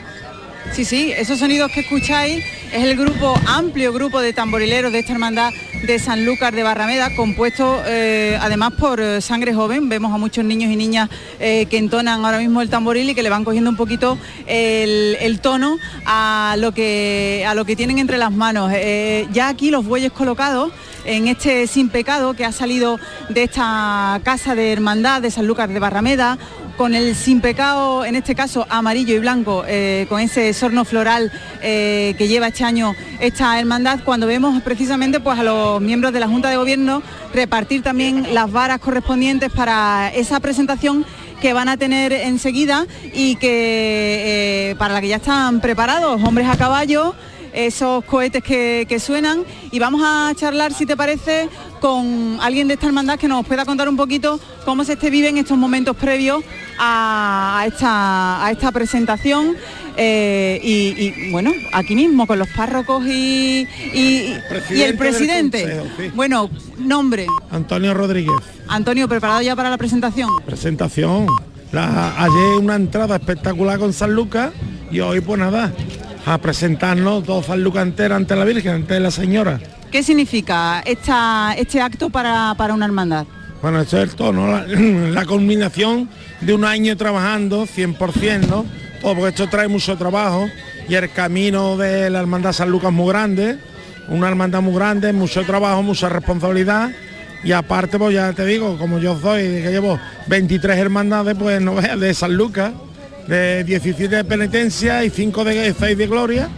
[0.73, 5.13] Sí, sí, esos sonidos que escucháis es el grupo, amplio grupo de tamborileros de esta
[5.13, 5.53] hermandad
[5.87, 9.89] de Sanlúcar de Barrameda, compuesto eh, además por eh, sangre joven.
[9.89, 13.23] Vemos a muchos niños y niñas eh, que entonan ahora mismo el tamboril y que
[13.23, 18.19] le van cogiendo un poquito el, tono a lo, que, a lo que tienen entre
[18.19, 18.73] las manos.
[19.33, 20.73] Ya aquí los bueyes colocados
[21.05, 22.99] en este sin pecado que ha salido
[23.29, 26.39] de esta casa de hermandad de Sanlúcar de Barrameda,
[26.77, 31.33] con el sin pecado, en este caso amarillo y blanco, eh, con ese sorno floral
[31.63, 36.21] eh, que lleva este año esta hermandad, cuando vemos precisamente pues, a los miembros de
[36.21, 41.05] la Junta de Gobierno repartir también las varas correspondientes para esa presentación
[41.41, 46.49] que van a tener enseguida y que eh, para la que ya están preparados, hombres
[46.49, 47.15] a caballo,
[47.55, 49.45] esos cohetes que, suenan.
[49.71, 51.49] Y vamos a charlar, si te parece,
[51.81, 55.29] con alguien de esta hermandad que nos pueda contar un poquito cómo se este vive
[55.29, 56.45] en estos momentos previos
[56.79, 59.57] a, esta, a esta presentación.
[59.97, 64.97] eh, y, y, bueno, aquí mismo con los párrocos y, y- y el Presidente del
[64.97, 65.63] presidente.
[65.63, 66.11] Consejo, sí.
[66.15, 67.27] Bueno, nombre.
[67.51, 68.35] Antonio Rodríguez,
[68.67, 70.29] Antonio, ¿preparado ya para la presentación?
[70.45, 71.27] presentación.
[71.71, 74.51] La- ayer una entrada espectacular con San Lucas
[74.91, 75.73] y hoy pues nada,
[76.27, 79.61] a presentarnos dos San Lucas enteras ante la Virgen, ante la Señora.
[79.93, 83.27] ¿Qué significa esta, este acto para, para una hermandad?
[83.65, 86.11] Bueno, eso es el tono, la, la culminación
[86.43, 88.67] de un año trabajando 100%, ¿no?
[89.01, 90.51] Todo porque esto trae mucho trabajo
[90.87, 93.57] y el camino de la hermandad San Lucas muy grande,
[94.09, 96.91] una hermandad muy grande, mucho trabajo, mucha responsabilidad
[97.43, 101.59] y aparte, pues ya te digo, como yo soy, que llevo 23 hermandades, pues
[102.01, 102.71] de San Lucas,
[103.27, 106.51] de 17 de penitencia y 5 de 6 de gloria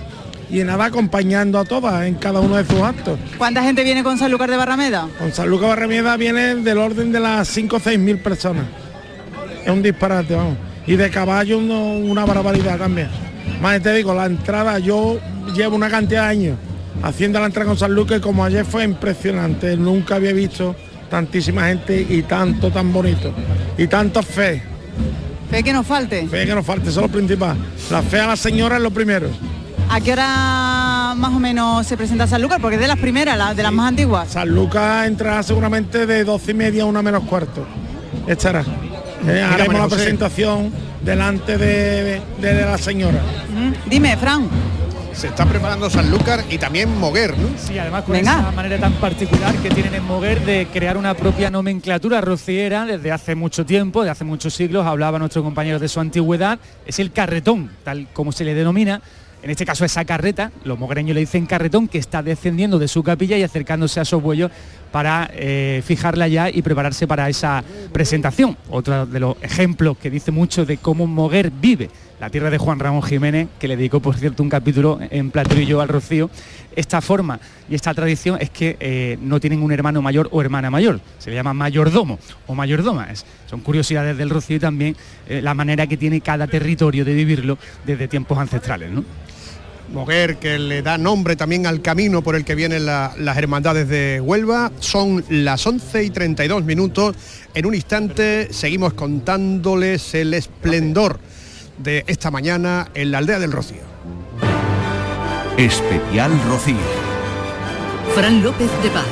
[0.50, 3.18] y nada acompañando a todas en cada uno de sus actos.
[3.38, 5.08] ¿Cuánta gente viene con Sanlúcar de Barrameda?
[5.18, 8.64] Con San Lucas Barramieda viene del orden de las 5 o 6 mil personas.
[9.64, 10.56] Es un disparate, vamos.
[10.86, 13.08] Y de caballo uno- una barbaridad también.
[13.60, 15.18] Más te digo, la entrada, yo
[15.54, 16.58] llevo una cantidad de años
[17.02, 19.76] haciendo la entrada con San Lucas y como ayer fue impresionante.
[19.76, 20.76] Nunca había visto
[21.10, 23.32] tantísima gente y tanto tan bonito.
[23.76, 24.62] Y tanto fe.
[25.50, 26.26] Fe que nos falte.
[26.28, 27.56] Fe que nos falte, eso es lo principal.
[27.90, 29.28] La fe a la señora es lo primero.
[29.88, 32.60] ¿A qué hora más o menos se presenta Sanlúcar?
[32.60, 34.28] Porque es de las primeras, la- de las más antiguas.
[34.28, 37.66] San Lucas entrará seguramente de 12 y media a una menos cuarto.
[38.26, 38.60] Estará.
[39.26, 39.96] Eh, haremos María la José.
[39.96, 40.72] presentación
[41.02, 43.20] delante de, de- de la señora.
[43.86, 44.48] Dime, Fran.
[45.14, 47.48] Se está preparando Sanlúcar y también Moguer, ¿no?
[47.56, 51.48] Sí, además con esa manera tan particular que tienen en Moguer de crear una propia
[51.50, 56.00] nomenclatura rociera desde hace mucho tiempo, de hace muchos siglos, hablaba nuestro compañero de su
[56.00, 59.00] antigüedad, es el carretón, tal como se le denomina
[59.42, 63.02] en este caso esa carreta, los mogreños le dicen carretón, que está descendiendo de su
[63.02, 64.50] capilla y acercándose a esos bueyos
[64.90, 68.56] para eh, fijarla ya y prepararse para esa presentación.
[68.70, 72.78] Otro de los ejemplos que dice mucho de cómo Moguer vive la tierra de Juan
[72.78, 76.30] Ramón Jiménez, que le dedicó, por cierto, un capítulo en Platrillo al Rocío.
[76.74, 80.70] Esta forma y esta tradición es que eh, no tienen un hermano mayor o hermana
[80.70, 83.08] mayor, se le llama mayordomo o mayordoma.
[83.46, 84.96] Son curiosidades del Rocío y también
[85.28, 88.90] eh, la manera que tiene cada territorio de vivirlo desde tiempos ancestrales.
[88.90, 89.04] ¿no?
[89.92, 93.88] Moguer, que le da nombre también al camino por el que vienen la- las hermandades
[93.88, 94.72] de Huelva.
[94.80, 97.14] Son las 11 y 32 minutos.
[97.54, 101.18] En un instante seguimos contándoles el esplendor
[101.78, 103.82] de esta mañana en la aldea del Rocío.
[105.56, 106.76] Especial Rocío.
[108.14, 109.06] Fran López de Paz.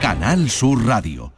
[0.00, 1.37] Canal Sur Radio.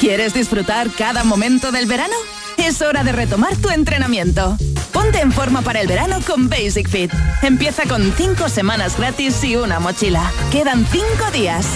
[0.00, 2.14] ¿Quieres disfrutar cada momento del verano?
[2.56, 4.56] Es hora de retomar tu entrenamiento.
[4.94, 7.12] Ponte en forma para el verano con Basic Fit.
[7.42, 10.32] Empieza con 5 semanas gratis y una mochila.
[10.50, 11.66] Quedan 5 días.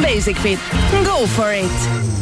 [0.00, 0.60] Basic Fit.
[1.04, 2.21] Go for it.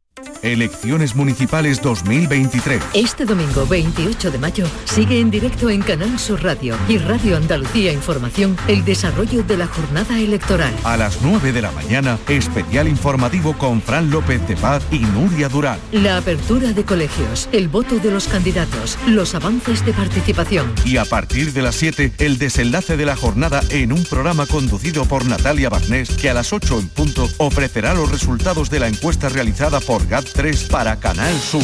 [0.43, 2.81] Elecciones Municipales 2023.
[2.93, 7.93] Este domingo 28 de mayo sigue en directo en Canal Sur Radio y Radio Andalucía
[7.93, 10.73] Información el desarrollo de la jornada electoral.
[10.83, 15.47] A las 9 de la mañana, especial informativo con Fran López de Paz y Nuria
[15.47, 15.79] Durán.
[15.91, 20.73] La apertura de colegios, el voto de los candidatos, los avances de participación.
[20.83, 25.05] Y a partir de las 7, el desenlace de la jornada en un programa conducido
[25.05, 29.29] por Natalia Barnés, que a las 8 en punto ofrecerá los resultados de la encuesta
[29.29, 31.63] realizada por GAT3 para Canal Sur.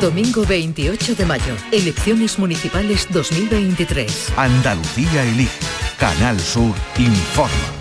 [0.00, 4.32] Domingo 28 de mayo, elecciones municipales 2023.
[4.36, 5.50] Andalucía elige.
[5.98, 7.80] Canal Sur informa.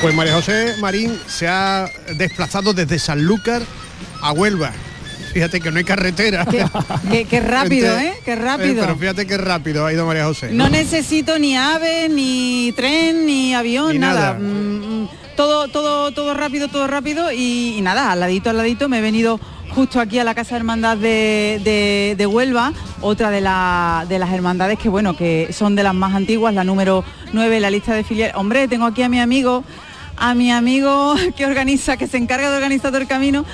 [0.00, 3.62] Pues María José Marín se ha desplazado desde Sanlúcar
[4.22, 4.72] a Huelva.
[5.38, 6.44] Fíjate que no hay carretera.
[7.12, 8.14] Qué, qué rápido, Entre- ¿eh?
[8.24, 8.80] Qué rápido.
[8.80, 10.50] pero fíjate qué rápido ha ido María José.
[10.50, 14.32] No necesito ni ave, ni tren, ni avión, Ni nada.
[14.32, 14.38] nada.
[14.40, 18.88] Mm, mm, todo, todo, todo rápido, todo rápido y, y nada, al ladito, al ladito
[18.88, 19.38] me he venido
[19.76, 24.32] justo aquí a la Casa Hermandad de, de- de Huelva, otra de, la- de las
[24.32, 27.94] hermandades que bueno, que son de las más antiguas, la número 9 en la lista
[27.94, 28.34] de filiales.
[28.34, 29.62] Hombre, tengo aquí a mi amigo,
[30.18, 33.44] a mi amigo que organiza, que se encarga de organizar todo el camino.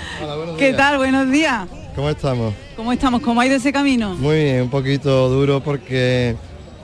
[0.59, 0.77] ¿Qué días.
[0.77, 0.97] tal?
[0.99, 1.67] Buenos días.
[1.95, 2.55] ¿Cómo estamos?
[2.77, 3.21] ¿Cómo estamos?
[3.23, 4.15] ¿Cómo ha ido ese camino?
[4.17, 6.35] Muy bien, un poquito duro porque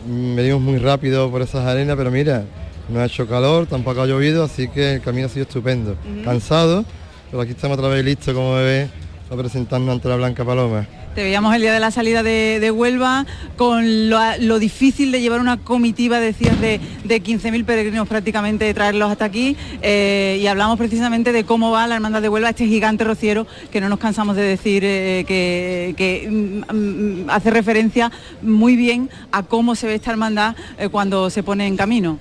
[0.07, 2.45] venimos muy rápido por esas arenas, pero mira,
[2.89, 5.97] no ha hecho calor, tampoco ha llovido, así que el camino ha sido estupendo.
[6.25, 6.85] Cansado,
[7.31, 8.89] pero aquí estamos otra vez listos, como me ve,
[9.31, 10.87] a presentarnos ante la Blanca Paloma.
[11.15, 15.41] Te veíamos el día de la salida de, de Huelva con lo, difícil de llevar
[15.41, 19.57] una comitiva, decías, de, de 15.000 peregrinos prácticamente, de traerlos hasta aquí.
[19.83, 23.81] eh, y hablamos precisamente de cómo va la Hermandad de Huelva, este gigante rociero que
[23.81, 29.43] no nos cansamos de decir eh, que, que, mm, mm, hace referencia muy bien a
[29.43, 32.19] cómo se ve esta hermandad eh, cuando se pone en camino.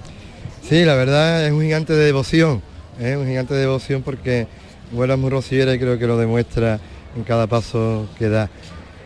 [0.68, 2.64] Sí, la verdad es un gigante de devoción,
[3.00, 4.48] es un gigante de devoción porque
[4.92, 6.80] Huelva es muy rociera y creo que lo demuestra
[7.16, 8.50] en cada paso que da.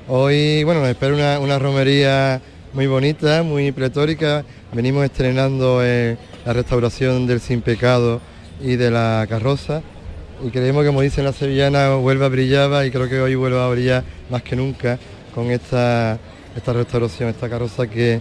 [0.09, 2.41] Hoy, bueno, nos espera una, una romería
[2.73, 4.43] muy bonita, muy pletórica.
[4.73, 8.19] Venimos estrenando eh, la restauración del Sin Pecado
[8.59, 9.81] y de la carroza.
[10.45, 13.69] Y creemos que, como dicen las sevillanas, Huelva brillaba y creo que hoy vuelva a
[13.69, 14.99] brillar más que nunca
[15.33, 16.19] con esta,
[16.53, 18.19] esta restauración, esta carroza que,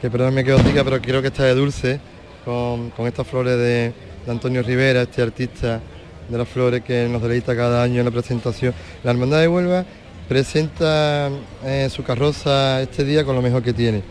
[0.00, 2.00] que perdón me quedo tica, pero creo que está de dulce,
[2.44, 3.92] con, con estas flores de,
[4.26, 5.80] de Antonio Rivera, este artista
[6.28, 8.74] de las flores que nos deleita cada año en la presentación.
[9.04, 9.84] La Hermandad de Huelva
[10.36, 11.28] presenta
[11.62, 14.02] eh, su carroza este día con lo mejor que tiene.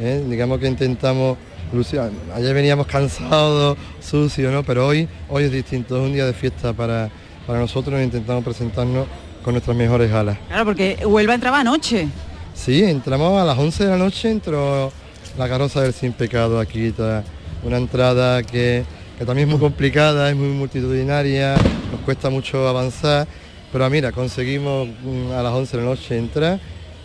[0.00, 0.24] ¿eh?
[0.28, 1.38] Digamos que intentamos,
[1.72, 2.00] lucir-
[2.34, 4.64] ayer veníamos cansados, sucios, ¿no?
[4.64, 7.08] pero hoy, hoy es distinto, es un día de fiesta para,
[7.46, 9.06] para nosotros e intentamos presentarnos
[9.44, 10.36] con nuestras mejores alas.
[10.48, 12.08] Claro, porque Huelva entraba anoche.
[12.54, 14.90] Sí, entramos a las 11 de la noche, entró
[15.38, 17.22] la carroza del Sin Pecado aquí, toda
[17.62, 18.82] una entrada que,
[19.16, 21.54] que también es muy complicada, es muy multitudinaria,
[21.92, 23.28] nos cuesta mucho avanzar,
[23.72, 26.58] pero mira, conseguimos mm, a las 11 de la noche entrar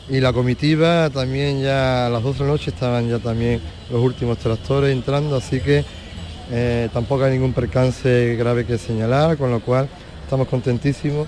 [0.10, 4.02] y la comitiva también ya a las 12 de la noche estaban ya también los
[4.02, 5.84] últimos tractores entrando, así que
[6.52, 9.88] eh, tampoco hay ningún percance grave que señalar, con lo cual
[10.24, 11.28] estamos contentísimos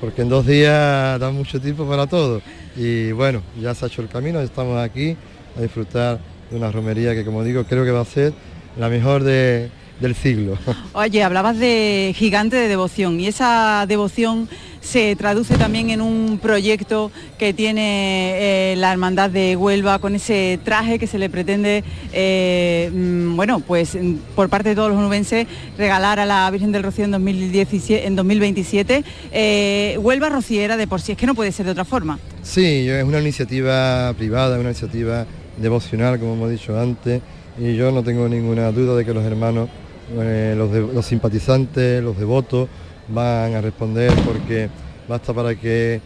[0.00, 2.42] porque en dos días da mucho tiempo para todo.
[2.76, 5.16] Y bueno, ya se ha hecho el camino, estamos aquí
[5.56, 6.18] a disfrutar
[6.50, 8.32] de una romería que como digo creo que va a ser
[8.78, 9.70] la mejor de-
[10.00, 10.58] del siglo.
[10.92, 14.48] Oye, hablabas de gigante de devoción y esa devoción
[14.84, 20.60] se traduce también en un proyecto que tiene eh, la Hermandad de Huelva con ese
[20.62, 21.82] traje que se le pretende,
[22.12, 25.46] eh, mm, bueno, pues mm, por parte de todos los nubenses
[25.78, 29.04] regalar a la Virgen del Rocío en, 2017, en 2027.
[29.32, 32.18] Eh, Huelva rociera de por sí, es que no puede ser de otra forma.
[32.42, 35.26] Sí, es una iniciativa privada, una iniciativa
[35.56, 37.22] devocional, como hemos dicho antes,
[37.58, 39.68] y yo no tengo ninguna duda de que los hermanos,
[40.12, 42.68] eh, los, los simpatizantes, los devotos,
[43.08, 44.68] van a responder porque
[45.08, 46.00] basta para que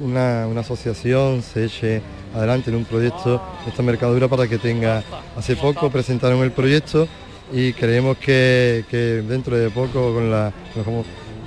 [0.00, 2.02] una, una asociación se eche
[2.34, 5.02] adelante en un proyecto esta mercadura para que tenga,
[5.36, 7.08] hace poco presentaron el proyecto
[7.52, 10.52] y creemos que, que dentro de poco con la,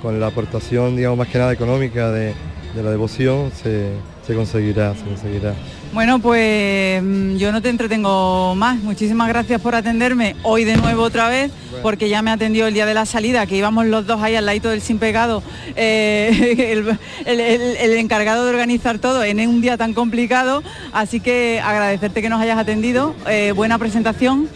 [0.02, 2.34] con la aportación, digamos, más que nada económica de,
[2.74, 3.92] de la devoción se,
[4.26, 5.54] se conseguirá, se conseguirá.
[5.92, 8.78] Bueno, pues mm, yo no te entretengo más.
[8.82, 11.50] Muchísimas gracias por atenderme hoy de nuevo otra vez,
[11.82, 14.46] porque ya me atendió el día de la salida, que íbamos los dos ahí al
[14.46, 15.42] ladito del sin pegado,
[15.76, 20.62] eh, el, el- el- el encargado de organizar todo en un día tan complicado.
[20.92, 24.48] Así que agradecerte que nos hayas atendido, eh, buena presentación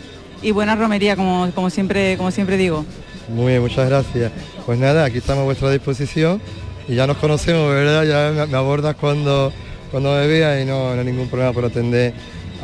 [0.42, 2.84] y buena romería, como, como siempre, como siempre digo.
[3.28, 4.32] Muy bien, muchas gracias.
[4.64, 6.40] Pues nada, aquí estamos a vuestra disposición
[6.88, 8.04] y ya nos conocemos, ¿verdad?
[8.36, 9.52] Ya me, abordas cuando,
[9.90, 12.12] cuando me veas y no, no hay ningún problema por atender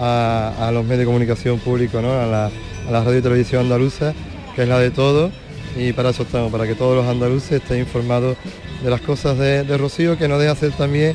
[0.00, 2.12] a, a los medios de comunicación públicos, ¿no?
[2.12, 4.14] A la, a la radio y televisión andaluza,
[4.56, 5.30] que es la de todos,
[5.76, 8.36] y para eso estamos, para que todos los andaluces estén informados
[8.82, 11.14] de las cosas de, de Rocío, que no deja ser también,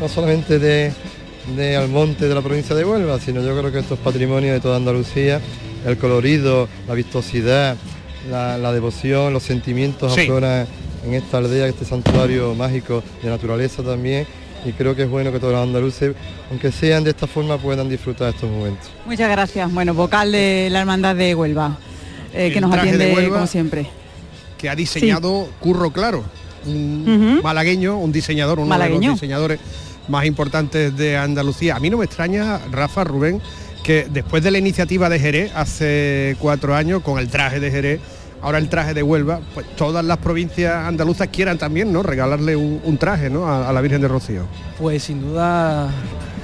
[0.00, 0.92] no solamente de,
[1.56, 4.60] de Almonte de la provincia de Huelva, sino yo creo que esto es patrimonio de
[4.60, 5.40] toda Andalucía,
[5.86, 7.76] el colorido, la vistosidad,
[8.30, 10.22] la, la devoción, los sentimientos Sí.
[10.22, 10.66] afloran
[11.04, 14.26] en esta aldea, este santuario mágico de naturaleza también.
[14.64, 16.14] Y creo que es bueno que todos los andaluces,
[16.50, 18.90] aunque sean de esta forma, puedan disfrutar estos momentos.
[19.04, 19.72] Muchas gracias.
[19.72, 21.78] Bueno, vocal de la Hermandad de Huelva,
[22.34, 23.34] eh, que nos de atiende Huelva.
[23.36, 23.86] como siempre.
[24.58, 26.24] que ha diseñado Curro Claro,
[26.66, 29.10] un malagueño, un diseñador, uno de Malagueño.
[29.10, 29.60] los diseñadores
[30.08, 31.76] más importantes de Andalucía.
[31.76, 33.40] A mí no me extraña, Rafa, Rubén,
[33.84, 38.00] que después de la iniciativa de Jerez hace cuatro años, con el traje de Jerez,
[38.42, 42.02] ahora el traje de Huelva, pues todas las provincias andaluzas quieran también, ¿no?
[42.02, 43.46] Regalarle un, traje, ¿no?
[43.46, 44.42] A, a la Virgen de Rocío.
[44.78, 45.90] Pues sin duda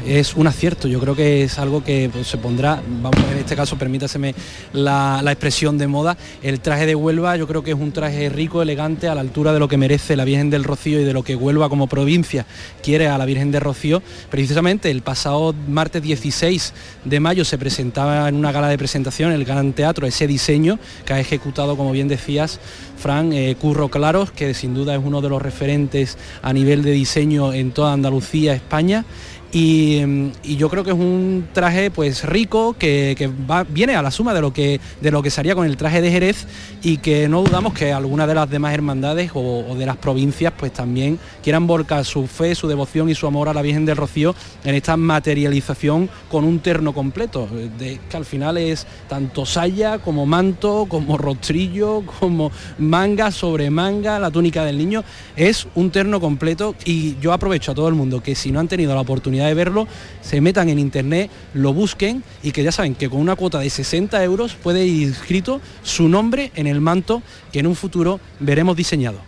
[0.06, 3.56] es un acierto, yo creo que es algo que pues, se pondrá, vamos en este
[3.56, 4.34] caso permítaseme
[4.72, 8.28] la, la expresión de moda, el traje de Huelva yo creo que es un traje
[8.28, 11.12] rico, elegante, a la altura de lo que merece la Virgen del Rocío y de
[11.12, 12.46] lo que Huelva como provincia
[12.82, 14.02] quiere a la Virgen de Rocío.
[14.30, 16.74] Precisamente el pasado martes 16
[17.04, 20.78] de mayo se presentaba en una gala de presentación, en el Gran Teatro, ese diseño
[21.04, 22.60] que ha ejecutado, como bien decías,
[22.96, 26.92] Fran, eh, Curro Claros, que sin duda es uno de los referentes a nivel de
[26.92, 29.04] diseño en toda Andalucía, España.
[29.52, 33.94] Y, mm, y yo creo que es un traje pues rico que, que va, viene
[33.94, 36.46] a la suma de lo que de lo que con el traje de Jerez
[36.82, 40.72] y que no dudamos que algunas de las demás hermandades o, de las provincias pues
[40.72, 44.34] también quieran volcar su fe, su devoción y su amor a la Virgen del Rocío
[44.64, 47.48] en esta materialización con un terno completo,
[47.78, 54.30] que al final es tanto saya como manto, como rostrillo, como manga sobre manga, la
[54.30, 55.02] túnica del niño,
[55.34, 58.68] es un terno completo y yo aprovecho a todo el mundo que si no han
[58.68, 59.04] tenido la
[59.46, 59.86] de verlo,
[60.20, 63.70] se metan en internet, lo busquen y que ya saben que con una cuota de
[63.70, 67.22] 60 euros puede inscrito su nombre en el manto
[67.52, 69.18] que en un futuro veremos diseñado.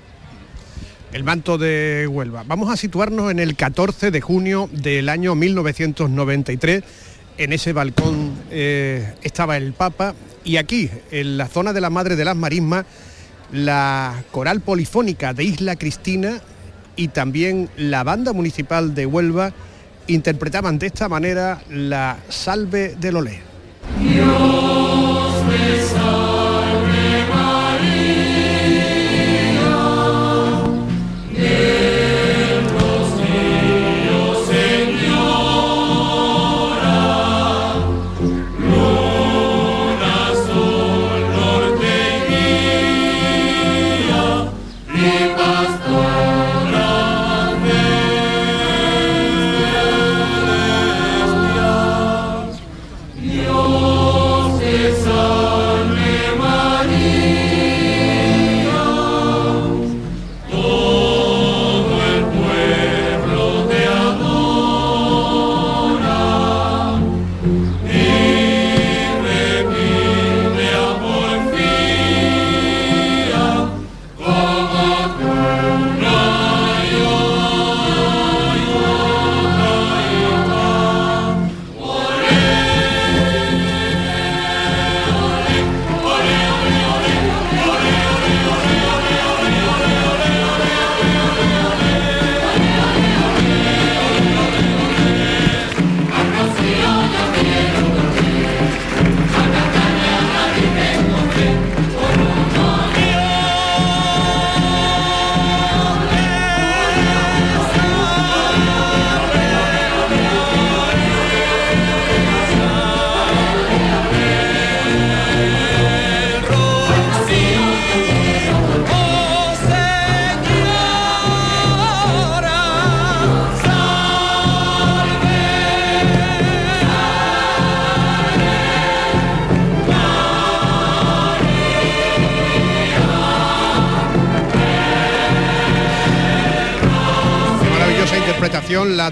[1.13, 2.43] El manto de Huelva.
[2.45, 6.83] Vamos a situarnos en el 14 de junio del año 1993.
[7.39, 12.17] En ese balcón eh, estaba el Papa y aquí, en la zona de la Madre
[12.17, 12.85] de las Marismas,
[13.53, 16.41] la coral polifónica de Isla Cristina
[16.97, 19.53] y también la banda municipal de Huelva
[20.07, 23.43] interpretaban de esta manera la Salve del Olé.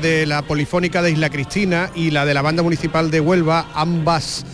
[0.02, 4.44] De la Polifónica de Isla Cristina y la de la Banda Municipal de Huelva, ambas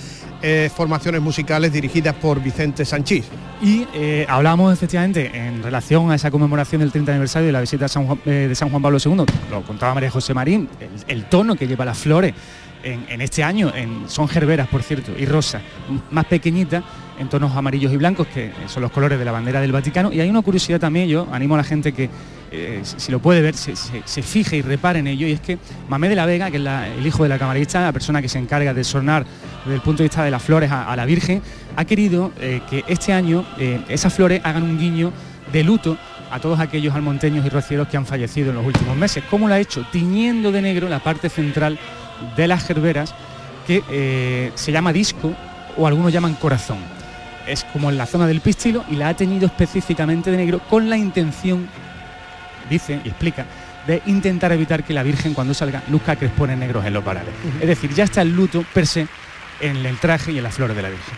[0.43, 3.25] eh, formaciones musicales dirigidas por Vicente Sanchís.
[3.63, 7.87] Y eh, hablamos efectivamente en relación a esa conmemoración del 30 aniversario de la visita
[8.27, 10.69] eh, de San Juan Pablo II, lo contaba María José Marín,
[11.09, 12.35] el, tono que lleva las flores
[12.83, 13.73] en, este año,
[14.07, 15.63] son gerberas por cierto, y rosas,
[16.11, 16.85] más pequeñitas,
[17.19, 20.13] en tonos amarillos y blancos, que son los colores de la bandera del Vaticano.
[20.13, 22.09] Y hay una curiosidad también, yo animo a la gente que,
[22.51, 23.75] eh, si lo puede ver, se,
[24.23, 25.59] fije y repare en ello, y es que
[25.89, 26.65] Mamé de la Vega, que es
[26.99, 29.25] el hijo de la camarista, la persona que se encarga de sonar
[29.65, 31.43] desde el punto de vista de las flores a, la Virgen,
[31.77, 35.13] ha querido eh, que este año eh, esas flores hagan un guiño
[35.53, 35.97] de luto
[36.31, 39.25] a todos aquellos almonteños y rocieros que han fallecido en los últimos meses.
[39.31, 39.87] ¿Cómo lo ha hecho?
[39.91, 41.79] Tiñendo de negro la parte central
[42.37, 43.15] de las gerberas,
[43.67, 45.35] que eh, se llama disco
[45.77, 46.98] o algunos llaman corazón.
[47.49, 50.91] Es como en la zona del pistilo y la ha teñido específicamente de negro con
[50.91, 51.69] la intención,
[52.69, 53.47] dice y explica,
[53.87, 57.33] de intentar evitar que la Virgen cuando salga luzca crespones negros en los varales.
[57.61, 59.09] Es decir, ya está el luto per se
[59.61, 61.15] en el traje y en las flores de la Virgen.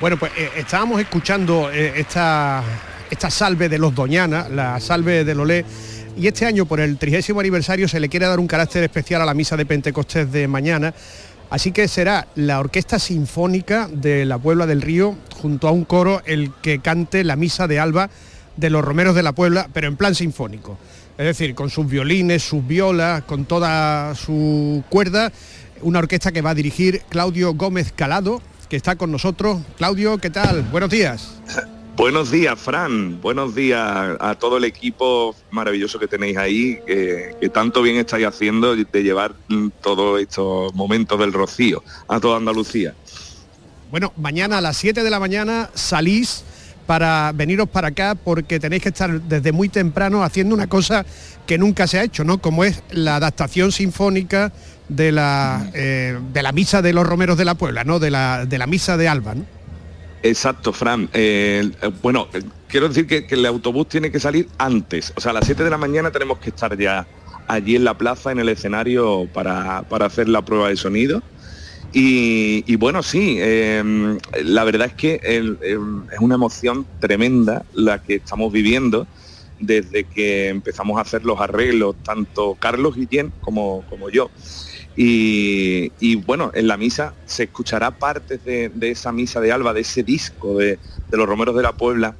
[0.00, 2.62] Bueno, pues eh, estábamos escuchando eh, esta,
[3.10, 5.64] esta salve de los Doñana, la salve del Olé,
[6.16, 9.24] y este año por el trigésimo aniversario se le quiere dar un carácter especial a
[9.24, 10.92] la misa de Pentecostés de mañana.
[11.52, 16.22] Así que será la Orquesta Sinfónica de la Puebla del Río, junto a un coro,
[16.24, 18.08] el que cante la misa de Alba
[18.56, 20.78] de los Romeros de la Puebla, pero en plan sinfónico.
[21.18, 25.30] Es decir, con sus violines, sus violas, con toda su cuerda,
[25.82, 28.40] una orquesta que va a dirigir Claudio Gómez Calado,
[28.70, 29.60] que está con nosotros.
[29.76, 30.62] Claudio, ¿qué tal?
[30.62, 31.34] Buenos días.
[31.96, 33.20] Buenos días, Fran.
[33.20, 38.26] Buenos días a todo el equipo maravilloso que tenéis ahí, que, que tanto bien estáis
[38.26, 42.94] haciendo de llevar mm, todos estos momentos del rocío a toda Andalucía.
[43.90, 46.44] Bueno, mañana a las 7 de la mañana salís
[46.86, 51.04] para veniros para acá porque tenéis que estar desde muy temprano haciendo una cosa
[51.46, 52.38] que nunca se ha hecho, ¿no?
[52.38, 54.50] Como es la adaptación sinfónica
[54.88, 57.98] de la, eh, de la misa de los romeros de la Puebla, ¿no?
[57.98, 59.44] De la, de la misa de Alba, ¿no?
[60.22, 61.08] Exacto, Fran.
[61.12, 61.70] Eh,
[62.00, 62.28] bueno,
[62.68, 65.12] quiero decir que, el autobús tiene que salir antes.
[65.16, 67.06] O sea, a las 7 de la mañana tenemos que estar ya
[67.48, 71.22] allí en la plaza, en el escenario, para, para hacer la prueba de sonido.
[71.94, 78.50] Y, bueno, sí, eh, la verdad es que es una emoción tremenda la que estamos
[78.50, 79.06] viviendo
[79.60, 84.30] desde que empezamos a hacer los arreglos, tanto Carlos Guillén como, como yo.
[84.96, 89.72] Y, y, bueno, en la misa se escuchará partes de, de esa misa de Alba,
[89.72, 90.78] de ese disco de,
[91.10, 92.14] de los Romeros de la Puebla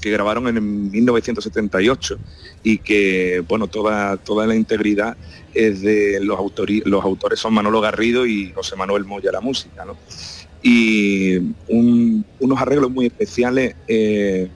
[0.00, 2.18] que grabaron en 1978
[2.64, 5.16] y que, bueno, toda, toda la integridad
[5.54, 9.84] es de los, autori- los autores son Manolo Garrido y José Manuel Moya la música,
[9.84, 9.96] ¿no?
[10.60, 11.36] Y
[11.68, 14.48] un- unos arreglos muy especiales, eh,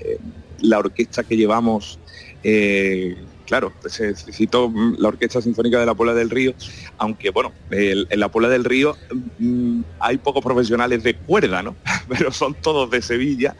[0.00, 0.18] eh,
[0.60, 1.98] la orquesta que llevamos,
[2.44, 3.16] eh,
[3.46, 6.54] claro, se citó mm, la Orquesta Sinfónica de la Puebla del Río,
[6.98, 8.96] aunque bueno, en la Puebla del Río
[9.38, 11.76] mm, hay pocos profesionales de cuerda, ¿no?
[12.08, 13.56] Pero son todos de Sevilla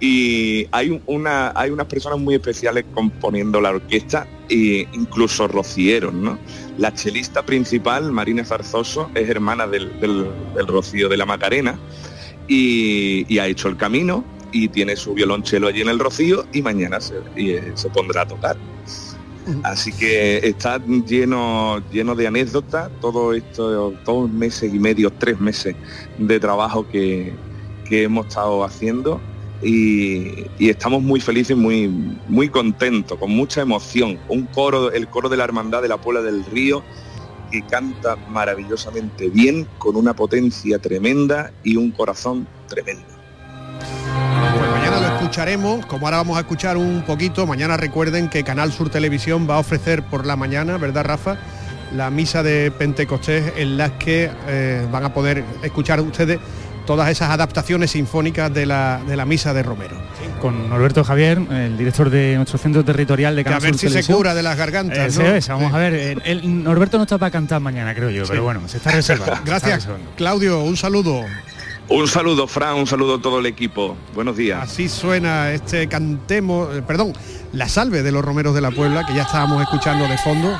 [0.00, 6.14] y hay un- una hay unas personas muy especiales componiendo la orquesta e incluso rocieros
[6.14, 6.38] no
[6.76, 11.80] la chelista principal Marina Zarzoso es hermana del, del- rocío de la Macarena
[12.46, 17.00] y, ha hecho el camino y tiene su violonchelo allí en el rocío y mañana
[17.00, 18.56] se, eh, se pondrá a tocar
[19.62, 25.74] Así que está lleno, lleno de anécdotas, todo esto, dos meses y medio, tres meses
[26.18, 27.34] de trabajo que,
[27.88, 29.20] que hemos estado haciendo
[29.62, 31.88] y, estamos muy felices, muy,
[32.28, 34.18] muy contentos, con mucha emoción.
[34.28, 36.82] Un coro, el coro de la Hermandad de la Puebla del Río,
[37.50, 43.17] que canta maravillosamente bien, con una potencia tremenda y un corazón tremendo.
[45.32, 49.56] Escucharemos, como ahora vamos a escuchar un poquito, mañana recuerden que Canal Sur Televisión va
[49.56, 51.36] a ofrecer por la mañana, ¿verdad Rafa?
[51.94, 56.38] La misa de Pentecostés en las que eh, van a poder escuchar ustedes
[56.86, 60.00] todas esas adaptaciones sinfónicas de la, de la misa de Romero.
[60.40, 63.90] Con Norberto Javier, el director de nuestro centro territorial de Que a Canal ver Sur
[63.90, 65.14] si se cura de las gargantas.
[65.18, 65.26] ¿no?
[65.26, 65.92] es, vamos a ver.
[65.92, 68.30] el- el- Norberto no está para cantar mañana, creo yo, Sí.
[68.30, 69.34] pero bueno, se está reservando.
[69.34, 70.10] está Gracias, reservando.
[70.16, 71.22] Claudio, un saludo.
[71.90, 73.96] Un saludo, Fran, un saludo a todo el equipo.
[74.14, 74.62] Buenos días.
[74.62, 77.14] Así suena este cantemos, eh, perdón,
[77.52, 80.54] la salve de los romeros de la Puebla, que ya estábamos escuchando de fondo.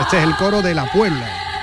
[0.00, 1.53] Este es el coro de la Puebla.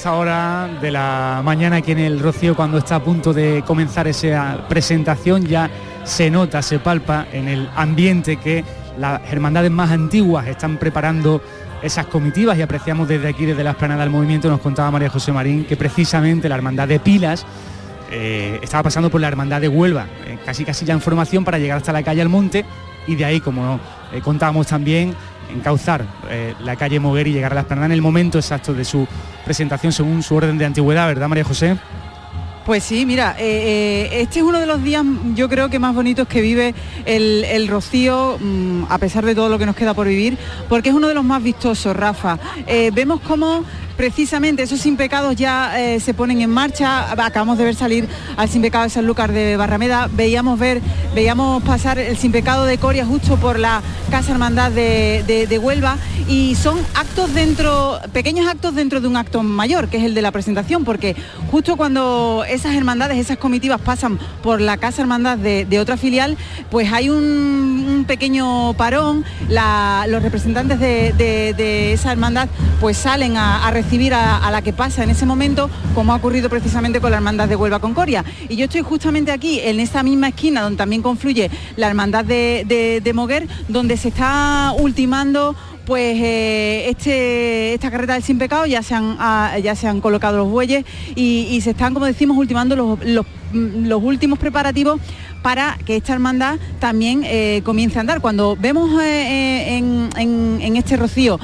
[0.00, 4.08] Esta hora de la mañana aquí en el Rocío cuando está a punto de comenzar
[4.08, 5.70] esa presentación ya
[6.04, 8.64] se nota, se palpa en el ambiente que
[8.96, 11.42] las hermandades más antiguas están preparando
[11.82, 15.32] esas comitivas y apreciamos desde aquí, desde la esplanada del movimiento, nos contaba María José
[15.32, 17.44] Marín que precisamente la hermandad de Pilas
[18.10, 21.58] eh, estaba pasando por la hermandad de Huelva, eh, casi casi ya en formación para
[21.58, 22.64] llegar hasta la calle Almonte
[23.06, 23.78] y de ahí, como
[24.12, 25.14] eh, contábamos también,
[25.50, 28.84] encauzar eh, la calle Moguer y llegar a la esplanada en el momento exacto de
[28.84, 29.06] su
[29.44, 31.76] presentación según su orden de antigüedad, ¿verdad María José?
[32.66, 35.94] Pues sí, mira, eh, eh, este es uno de los días yo creo que más
[35.94, 36.74] bonitos que vive
[37.04, 40.38] el, Rocío, mm, a pesar de todo lo que nos queda por vivir,
[40.68, 42.38] porque es uno de los más vistosos, Rafa.
[42.92, 43.64] Vemos cómo
[44.00, 47.12] precisamente esos sin pecados ya eh, se ponen en marcha.
[47.22, 50.80] Acabamos de ver salir al sin pecado de Sanlúcar de Barrameda, veíamos ver,
[51.14, 55.98] veíamos pasar el sin pecado de Coria justo por la Casa Hermandad de, Huelva.
[56.26, 60.22] Y son actos dentro, pequeños actos dentro de un acto mayor, que es el de
[60.22, 61.14] la presentación, porque
[61.50, 66.38] justo cuando esas hermandades, esas comitivas pasan por la casa hermandad de, otra filial,
[66.70, 72.48] pues hay un, pequeño parón, los representantes de, esa hermandad
[72.80, 76.48] pues salen a recibir a, a la que pasa en ese momento, como ha ocurrido
[76.48, 78.24] precisamente con la hermandad de Huelva Concordia.
[78.48, 83.12] Y yo estoy justamente aquí, en esa misma esquina donde también confluye la hermandad de,
[83.14, 88.94] Moguer, donde se está ultimando pues eh, este, esta carreta del sin pecado ya se
[88.94, 90.84] han, ah, ya se han colocado los bueyes
[91.16, 95.00] y, se están, como decimos, ultimando los, los últimos preparativos
[95.42, 98.20] para que esta hermandad también eh, comience a andar.
[98.20, 101.38] Cuando vemos eh, eh, en, este rocío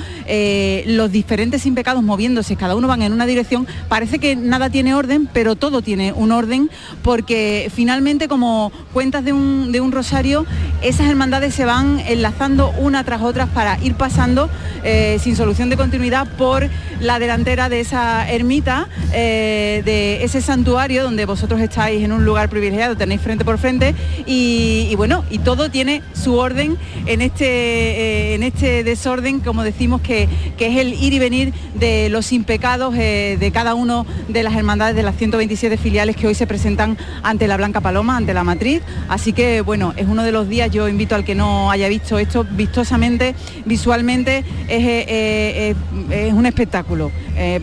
[0.86, 4.94] los diferentes sin pecados moviéndose, cada uno van en una dirección, parece que nada tiene
[4.94, 6.70] orden, pero todo tiene un orden,
[7.02, 10.46] porque finalmente como cuentas de un, de un rosario,
[10.82, 14.48] esas hermandades se van enlazando una tras otras para ir pasando
[15.18, 16.68] sin solución de continuidad por
[17.00, 22.97] la delantera de esa ermita, de ese santuario donde vosotros estáis en un lugar privilegiado,
[22.97, 23.94] tenéis frente por frente
[24.26, 26.76] y, bueno, y todo tiene su orden
[27.07, 31.53] en este, eh, en este desorden, como decimos, que, que es el ir y venir
[31.74, 36.26] de los impecados eh, de cada uno de las hermandades de las 127 filiales que
[36.26, 38.82] hoy se presentan ante la Blanca Paloma, ante la matriz.
[39.09, 42.18] Así que bueno, es uno de los días, yo invito al que no haya visto
[42.18, 43.34] esto vistosamente,
[43.64, 44.38] visualmente,
[44.68, 45.74] es, eh,
[46.11, 47.11] es un espectáculo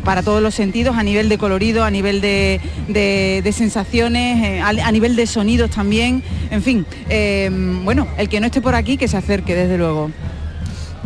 [0.03, 4.69] para todos los sentidos, a nivel de colorido, a nivel de- de sensaciones, eh, a,
[4.69, 6.23] a nivel de sonidos también.
[6.49, 7.49] En fin, eh,
[7.83, 10.11] bueno, el que no esté por aquí, que se acerque, desde luego.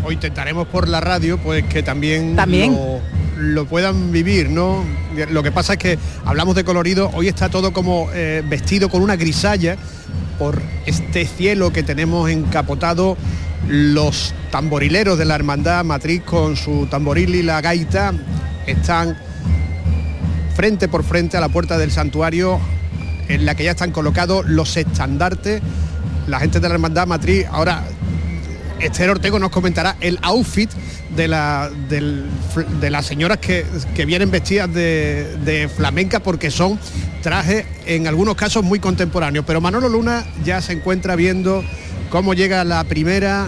[0.03, 2.73] O intentaremos por la radio, pues que también, También.
[2.73, 3.01] Lo,
[3.37, 4.83] lo puedan vivir, ¿no?
[5.29, 9.01] Lo que pasa es que hablamos de colorido, hoy está todo como eh, vestido con
[9.01, 9.77] una grisalla
[10.39, 13.17] por este cielo que tenemos encapotado.
[13.67, 18.13] Los tamborileros de la hermandad matriz con su tamboril y la gaita
[18.65, 19.17] están
[20.55, 22.59] frente por frente a la puerta del santuario
[23.27, 25.61] en la que ya están colocados los estandartes.
[26.27, 27.83] La gente de la hermandad matriz ahora
[28.79, 30.69] Esther Ortego nos comentará el outfit
[31.15, 31.69] de, la,
[32.81, 33.65] las señoras que,
[33.95, 36.79] que vienen vestidas de, de flamenca porque son
[37.23, 39.45] trajes en algunos casos muy contemporáneos.
[39.47, 41.63] Pero Manolo Luna ya se encuentra viendo
[42.09, 43.47] cómo llega la primera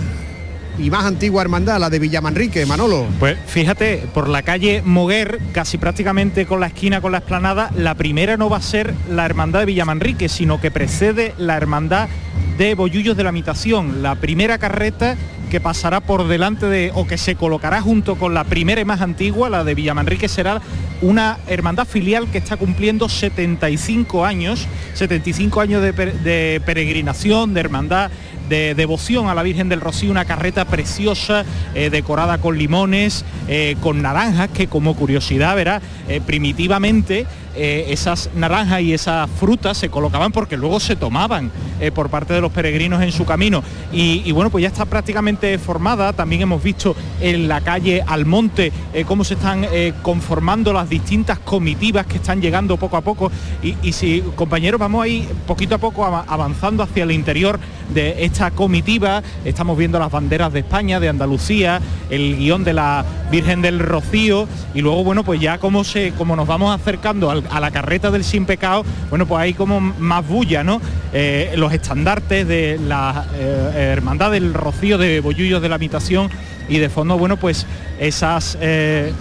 [0.79, 2.65] y más antigua hermandad, la de Villamanrique.
[2.65, 3.05] Manolo.
[3.19, 7.95] Pues fíjate, por la calle Moguer, casi prácticamente con la esquina con la esplanada, la
[7.95, 12.09] primera no va a ser la hermandad de Villamanrique, sino que precede la hermandad
[12.57, 15.15] de Bollullos de la Mitación, la primera carreta
[15.49, 19.01] que pasará por delante de, o que se colocará junto con la primera y más
[19.01, 20.61] antigua, la de Villamanrique, será
[21.01, 27.59] una hermandad filial que está cumpliendo 75 años, 75 años de, per- de peregrinación, de
[27.61, 28.11] hermandad,
[28.47, 31.45] de devoción a la Virgen del Rocío, una carreta preciosa,
[31.75, 37.27] eh, decorada con limones, eh, con naranjas, que como curiosidad, verá, eh, primitivamente
[37.59, 42.33] eh, esas naranjas y esas frutas se colocaban porque luego se tomaban eh, por parte
[42.33, 43.61] de los peregrinos en su camino.
[43.91, 46.13] Y, bueno, pues ya está prácticamente formada.
[46.13, 49.65] También hemos visto en la calle Almonte eh, cómo se están
[50.01, 53.31] conformando las distintas comitivas que están llegando poco a poco.
[53.61, 57.59] Y, si, compañeros, vamos ahí poquito a poco ava- avanzando hacia el interior
[57.93, 59.21] de esta comitiva.
[59.43, 64.47] Estamos viendo las banderas de España, de Andalucía, el guion de la Virgen del Rocío.
[64.73, 68.11] Y luego, bueno, pues ya como, se, como nos vamos acercando al- a la carreta
[68.11, 70.81] del Sin Pecado, bueno, pues hay como más bulla, ¿no?
[71.13, 76.29] Eh, los estandartes de la eh, Hermandad del Rocío de Bollullos de la Mitación
[76.67, 77.65] y de fondo, bueno, pues
[77.99, 79.13] esas eh,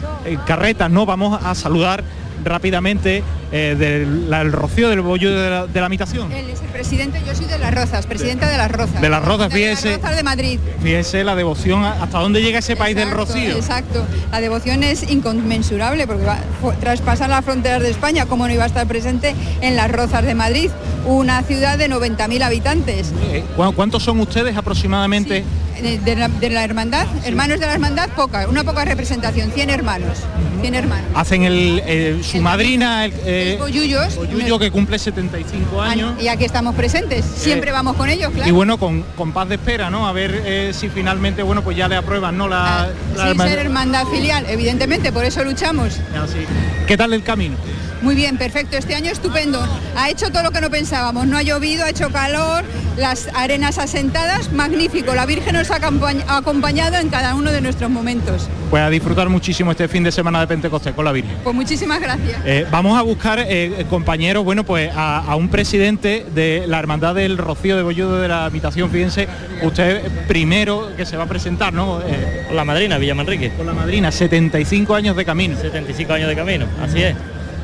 [0.47, 1.07] carretas, ¿no?
[1.07, 2.05] Vamos a saludar
[2.49, 3.23] rápidamente
[3.53, 6.31] eh, del la- el Rocío del Bollullo de la, de la Mitación.
[6.33, 9.01] Él es el presidente, yo soy de las Rozas, presidenta de las Rozas.
[9.01, 9.97] De las Rozas, de las fíjese.
[9.97, 10.61] Rozas de Madrid.
[10.83, 13.57] Fíjese la devoción, hasta dónde llega ese país del Rocío.
[13.57, 14.05] Exacto.
[14.31, 16.39] La devoción es inconmensurable porque va,
[16.81, 20.35] traspasa las fronteras de España, como no iba a estar presente en las Rozas de
[20.35, 20.71] Madrid,
[21.07, 23.13] una ciudad de 90.000 habitantes.
[23.31, 25.35] Eh, ¿cu- ¿Cuántos son ustedes aproximadamente?
[25.35, 25.45] De,
[25.83, 30.19] de la, de la hermandad, hermanos de la hermandad, poca, una poca representación, 100 hermanos.
[30.61, 31.07] 100 hermanos.
[31.15, 34.17] Hacen el, eh, su madrina, el, eh, Bollullos.
[34.17, 36.21] Bollullo, que cumple 75 años.
[36.21, 38.49] Y aquí estamos presentes, siempre Eh, vamos con ellos, claro.
[38.49, 40.09] Y bueno, con, con paz de espera, ¿no?
[40.09, 42.49] A ver eh, si finalmente, bueno, pues ya le aprueban, ¿no?
[42.49, 43.47] La, la Sin hermandad.
[43.47, 45.99] ser hermandad filial, evidentemente, por eso luchamos.
[46.21, 46.45] Así.
[46.87, 47.57] ¿Qué tal el camino?
[48.03, 48.77] Muy bien, perfecto.
[48.77, 49.61] Este año estupendo.
[49.97, 51.27] Ha hecho todo lo que no pensábamos.
[51.27, 52.65] No ha llovido, ha hecho calor,
[52.97, 55.15] las arenas asentadas, magnífico.
[55.15, 58.49] La Virgen nos ha acompañ- ha acompañado en cada uno de nuestros momentos.
[58.71, 61.37] Pues a disfrutar muchísimo este fin de semana de Pentecostés con la Virgen.
[61.43, 62.41] Pues muchísimas gracias.
[62.45, 67.15] Eh, vamos a buscar, eh, compañeros, bueno, pues a, a un presidente de la Hermandad
[67.17, 68.91] del Rocío de Bolludo de la Habitación.
[68.91, 69.27] Fíjense,
[69.63, 72.01] usted primero que se va a presentar, ¿no?
[72.03, 73.51] Eh, Con la madrina, Villa Manrique.
[73.57, 75.57] Con la madrina, 75 años de camino.
[75.61, 77.17] 75 años de camino, así es.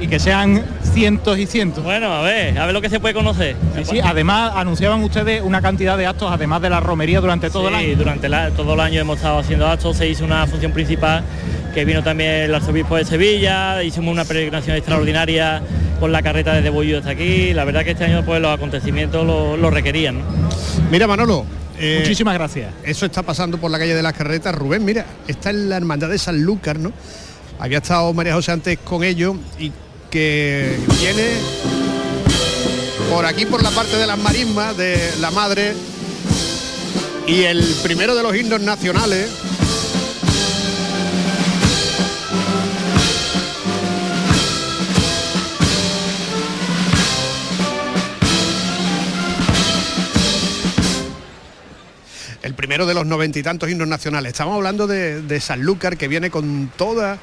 [0.04, 1.82] Y que sean cientos y cientos.
[1.82, 3.56] Bueno, a ver, a ver lo que se puede conocer.
[3.74, 7.68] Sí, sí, además anunciaban ustedes una cantidad de actos, además de la romería durante todo
[7.68, 7.96] el Sí, año.
[7.96, 11.24] durante la- todo el año hemos estado haciendo actos, se hizo una función principal
[11.72, 15.62] que vino también el arzobispo de Sevilla, hicimos una peregrinación extraordinaria
[15.98, 19.26] con la carreta desde Bollo hasta aquí, la verdad que este año pues los acontecimientos
[19.26, 20.18] lo, lo requerían.
[20.18, 20.24] ¿no?
[20.90, 21.46] Mira, Manolo.
[21.78, 22.70] eh, Muchísimas gracias.
[22.84, 24.54] Eso está pasando por la calle de las carretas.
[24.54, 26.92] Rubén, mira, está en la hermandad de Sanlúcar, ¿no?
[27.58, 29.72] Había estado María José antes con ellos y
[30.14, 31.26] que viene
[33.10, 35.74] por aquí, por la parte de las marismas de la madre.
[37.26, 39.28] Y el primero de los himnos nacionales.
[52.42, 54.32] el primero de los noventa y tantos himnos nacionales.
[54.32, 57.18] Estamos hablando de, de Sanlúcar, que viene con toda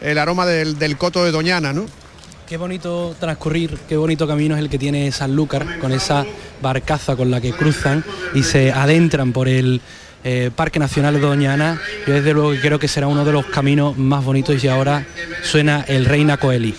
[0.00, 2.01] el aroma del, del coto de Doñana, ¿no?
[2.48, 6.26] Qué bonito transcurrir, qué bonito camino es el que tiene Sanlúcar con esa
[6.60, 9.80] barcaza con la que cruzan y se adentran por el
[10.24, 11.80] eh, Parque Nacional de Doñana.
[12.06, 15.06] Yo desde luego creo que será uno de los caminos más bonitos y ahora
[15.42, 16.74] suena el Reina Coeli.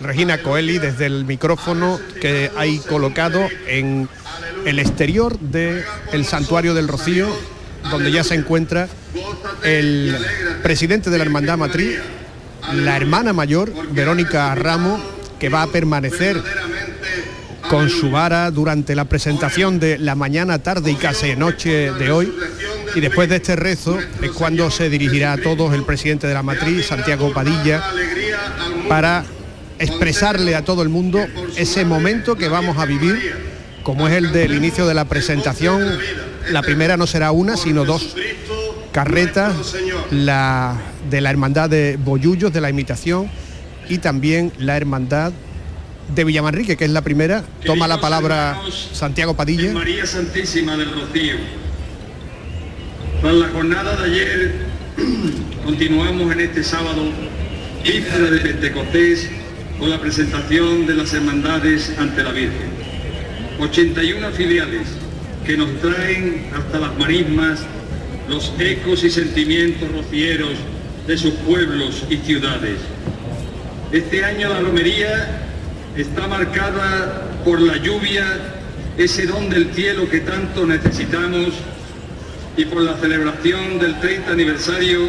[0.00, 4.08] Regina Coeli desde el micrófono que hay colocado en
[4.64, 5.84] el exterior del
[6.24, 7.28] santuario del Rocío,
[7.90, 8.88] donde ya se encuentra
[9.62, 10.16] el
[10.62, 11.98] presidente de la Hermandad Matriz,
[12.74, 15.00] la hermana mayor, Verónica Ramos,
[15.38, 16.42] que va a permanecer
[17.68, 22.32] con su vara durante la presentación de la mañana, tarde y casi noche de hoy.
[22.94, 26.42] Y después de este rezo es cuando se dirigirá a todos el presidente de la
[26.42, 27.82] matriz, Santiago Padilla,
[28.88, 29.24] para
[29.78, 31.24] expresarle a todo el mundo
[31.56, 33.34] ese momento que vamos a vivir,
[33.82, 35.98] como es el del inicio de la presentación.
[36.50, 38.14] La primera no será una, sino dos
[38.96, 39.76] carretas,
[40.10, 40.74] la
[41.10, 43.30] de la hermandad de Boyullos, de la imitación,
[43.90, 45.34] y también la hermandad
[46.14, 47.44] de Villamanrique, que es la primera.
[47.66, 48.58] Toma la palabra
[48.94, 49.70] Santiago Padilla.
[49.74, 51.34] María Santísima del Rocío.
[53.20, 54.54] Tras la jornada de ayer,
[55.66, 57.02] continuamos en este sábado,
[57.84, 59.28] víspera de Pentecostés,
[59.78, 62.70] con la presentación de las hermandades ante la Virgen.
[63.60, 64.88] 81 filiales
[65.44, 67.60] que nos traen hasta las marismas
[68.28, 70.54] los ecos y sentimientos rocieros
[71.06, 72.78] de sus pueblos y ciudades.
[73.92, 75.48] Este año la romería
[75.96, 78.24] está marcada por la lluvia,
[78.98, 81.52] ese don del cielo que tanto necesitamos,
[82.56, 85.08] y por la celebración del 30 aniversario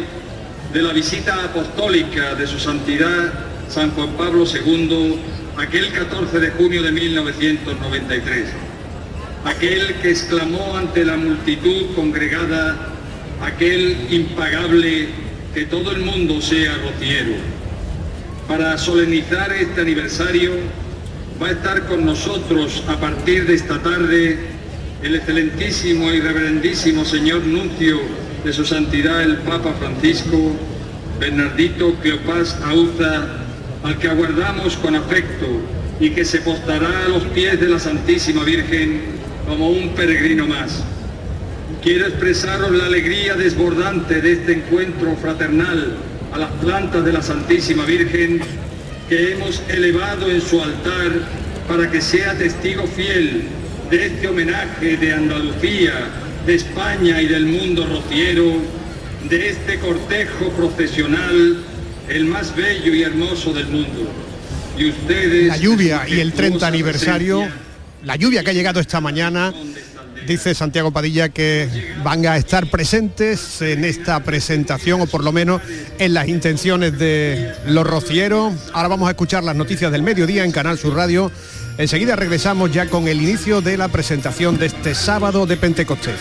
[0.72, 3.32] de la visita apostólica de su santidad
[3.68, 5.18] San Juan Pablo II,
[5.56, 8.48] aquel 14 de junio de 1993.
[9.44, 12.94] Aquel que exclamó ante la multitud congregada,
[13.42, 15.08] aquel impagable
[15.54, 17.36] que todo el mundo sea rociero.
[18.46, 20.52] Para solemnizar este aniversario
[21.40, 24.38] va a estar con nosotros a partir de esta tarde
[25.02, 28.00] el excelentísimo y reverendísimo señor nuncio
[28.44, 30.56] de su santidad el Papa Francisco,
[31.20, 33.26] Bernardito Cleopás Auza,
[33.82, 35.46] al que aguardamos con afecto
[36.00, 39.02] y que se postará a los pies de la Santísima Virgen
[39.46, 40.82] como un peregrino más.
[41.82, 45.96] Quiero expresaros la alegría desbordante de este encuentro fraternal
[46.32, 48.40] a las plantas de la Santísima Virgen
[49.08, 51.12] que hemos elevado en su altar
[51.68, 53.44] para que sea testigo fiel
[53.90, 55.92] de este homenaje de Andalucía,
[56.44, 58.56] de España y del mundo rociero,
[59.30, 61.58] de este cortejo procesional,
[62.08, 64.10] el más bello y hermoso del mundo.
[64.76, 65.46] Y ustedes...
[65.46, 67.48] La lluvia y el 30 aniversario,
[68.04, 69.54] la lluvia que ha llegado esta mañana,
[70.28, 71.68] dice Santiago Padilla que
[72.04, 75.62] van a estar presentes en esta presentación o por lo menos
[75.98, 78.52] en las intenciones de los rocieros.
[78.74, 81.32] Ahora vamos a escuchar las noticias del mediodía en Canal Sur Radio.
[81.78, 86.18] Enseguida regresamos ya con el inicio de la presentación de este sábado de Pentecostés.